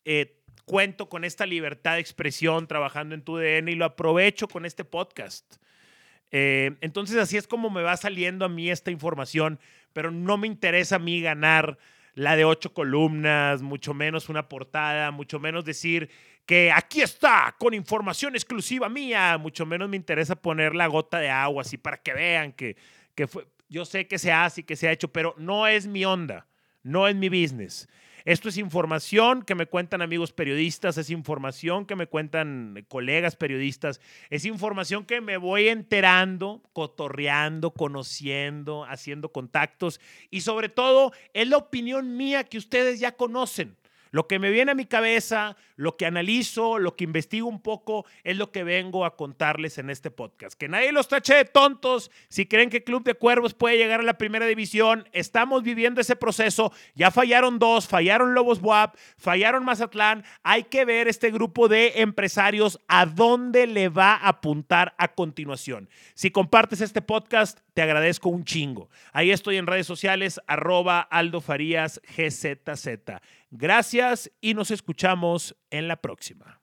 eh, 0.06 0.44
cuento 0.66 1.10
con 1.10 1.24
esta 1.24 1.48
libertad 1.48 1.96
de 1.96 2.02
expresión 2.02 2.68
trabajando 2.68 3.16
en 3.16 3.24
tu 3.24 3.38
DN 3.38 3.72
y 3.72 3.76
lo 3.76 3.86
aprovecho 3.86 4.48
con 4.48 4.64
este 4.64 4.86
podcast. 4.86 5.56
Eh, 6.30 6.78
entonces 6.82 7.18
así 7.18 7.36
es 7.36 7.48
como 7.48 7.72
me 7.72 7.82
va 7.82 7.98
saliendo 7.98 8.46
a 8.46 8.50
mí 8.50 8.70
esta 8.70 8.92
información, 8.92 9.60
pero 9.92 10.12
no 10.12 10.38
me 10.38 10.46
interesa 10.46 10.98
a 10.98 11.00
mí 11.00 11.20
ganar 11.20 11.80
la 12.18 12.36
de 12.36 12.46
ocho 12.46 12.74
columnas, 12.74 13.62
mucho 13.62 13.94
menos 13.94 14.28
una 14.28 14.50
portada, 14.50 15.12
mucho 15.12 15.40
menos 15.40 15.64
decir 15.64 16.10
que 16.48 16.72
aquí 16.72 17.02
está 17.02 17.56
con 17.60 17.76
información 17.76 18.34
exclusiva 18.34 18.90
mía, 18.90 19.38
mucho 19.38 19.68
menos 19.68 19.88
me 19.88 19.98
interesa 19.98 20.36
poner 20.36 20.74
la 20.74 20.88
gota 20.88 21.20
de 21.20 21.30
agua 21.30 21.62
así 21.62 21.78
para 21.78 21.98
que 21.98 22.14
vean 22.14 22.54
que, 22.54 22.76
que 23.14 23.28
fue, 23.28 23.46
yo 23.70 23.86
sé 23.86 24.08
que 24.08 24.18
se 24.18 24.32
hace 24.32 24.62
y 24.62 24.64
que 24.64 24.76
se 24.76 24.88
ha 24.88 24.92
hecho, 24.92 25.10
pero 25.10 25.36
no 25.38 25.68
es 25.68 25.86
mi 25.86 26.06
onda, 26.06 26.48
no 26.82 27.08
es 27.08 27.16
mi 27.16 27.30
business. 27.30 27.88
Esto 28.28 28.50
es 28.50 28.58
información 28.58 29.42
que 29.42 29.56
me 29.56 29.68
cuentan 29.68 30.02
amigos 30.02 30.34
periodistas, 30.34 30.98
es 30.98 31.10
información 31.12 31.86
que 31.86 31.96
me 31.96 32.08
cuentan 32.08 32.86
colegas 32.90 33.38
periodistas, 33.38 34.02
es 34.30 34.44
información 34.44 35.06
que 35.06 35.22
me 35.22 35.38
voy 35.38 35.70
enterando, 35.70 36.62
cotorreando, 36.74 37.72
conociendo, 37.72 38.84
haciendo 38.84 39.32
contactos 39.32 40.02
y 40.30 40.42
sobre 40.42 40.68
todo 40.68 41.14
es 41.34 41.48
la 41.48 41.56
opinión 41.56 42.18
mía 42.18 42.44
que 42.44 42.58
ustedes 42.58 43.00
ya 43.00 43.14
conocen. 43.14 43.78
Lo 44.12 44.28
que 44.28 44.40
me 44.40 44.50
viene 44.50 44.72
a 44.72 44.76
mi 44.76 44.86
cabeza, 44.86 45.56
lo 45.76 45.98
que 45.98 46.06
analizo, 46.06 46.80
lo 46.80 46.96
que 46.96 47.04
investigo 47.04 47.48
un 47.48 47.62
poco, 47.62 48.06
es 48.24 48.38
lo 48.38 48.52
que 48.52 48.64
vengo 48.64 49.06
a 49.06 49.16
contarles 49.16 49.78
en 49.78 49.90
este 49.90 50.12
podcast. 50.12 50.58
Que 50.58 50.68
nadie 50.68 50.92
los 50.92 51.08
tache 51.08 51.36
de 51.36 51.46
tontos 51.46 52.12
si 52.30 52.46
creen 52.46 52.70
que 52.70 52.84
Club 52.84 53.04
de 53.04 53.14
Cuervos 53.14 53.54
puede 53.54 53.78
llegar 53.78 54.00
a 54.00 54.04
la 54.04 54.18
primera 54.18 54.46
división. 54.46 55.08
Estamos 55.12 55.64
viviendo 55.64 56.02
ese 56.02 56.16
proceso. 56.16 56.72
Ya 56.96 57.12
fallaron 57.12 57.60
dos, 57.60 57.88
fallaron 57.88 58.34
Lobos 58.34 58.62
Buap, 58.62 58.96
fallaron 59.18 59.66
Mazatlán. 59.66 60.24
Hay 60.44 60.64
que 60.64 60.86
ver 60.86 61.08
este 61.08 61.32
grupo 61.32 61.68
de 61.68 62.02
empresarios 62.02 62.80
a 62.88 63.06
dónde 63.06 63.68
le 63.68 63.90
va 63.90 64.14
a 64.14 64.30
apuntar 64.30 64.96
a 64.98 65.10
continuación. 65.10 65.90
Si 66.14 66.32
compartes 66.32 66.82
este 66.82 67.02
podcast, 67.02 67.60
te 67.74 67.82
agradezco 67.82 68.30
un 68.30 68.44
chingo. 68.44 68.90
Ahí 69.14 69.32
estoy 69.32 69.58
en 69.58 69.68
redes 69.68 69.88
sociales, 69.88 70.42
arroba 70.48 71.00
Aldo 71.02 71.42
Farías 71.42 72.02
GZZ. 72.16 72.88
Gracias 73.50 74.32
y 74.42 74.54
nos 74.54 74.72
escuchamos 74.72 75.56
en 75.70 75.88
la 75.88 76.02
próxima. 76.02 76.62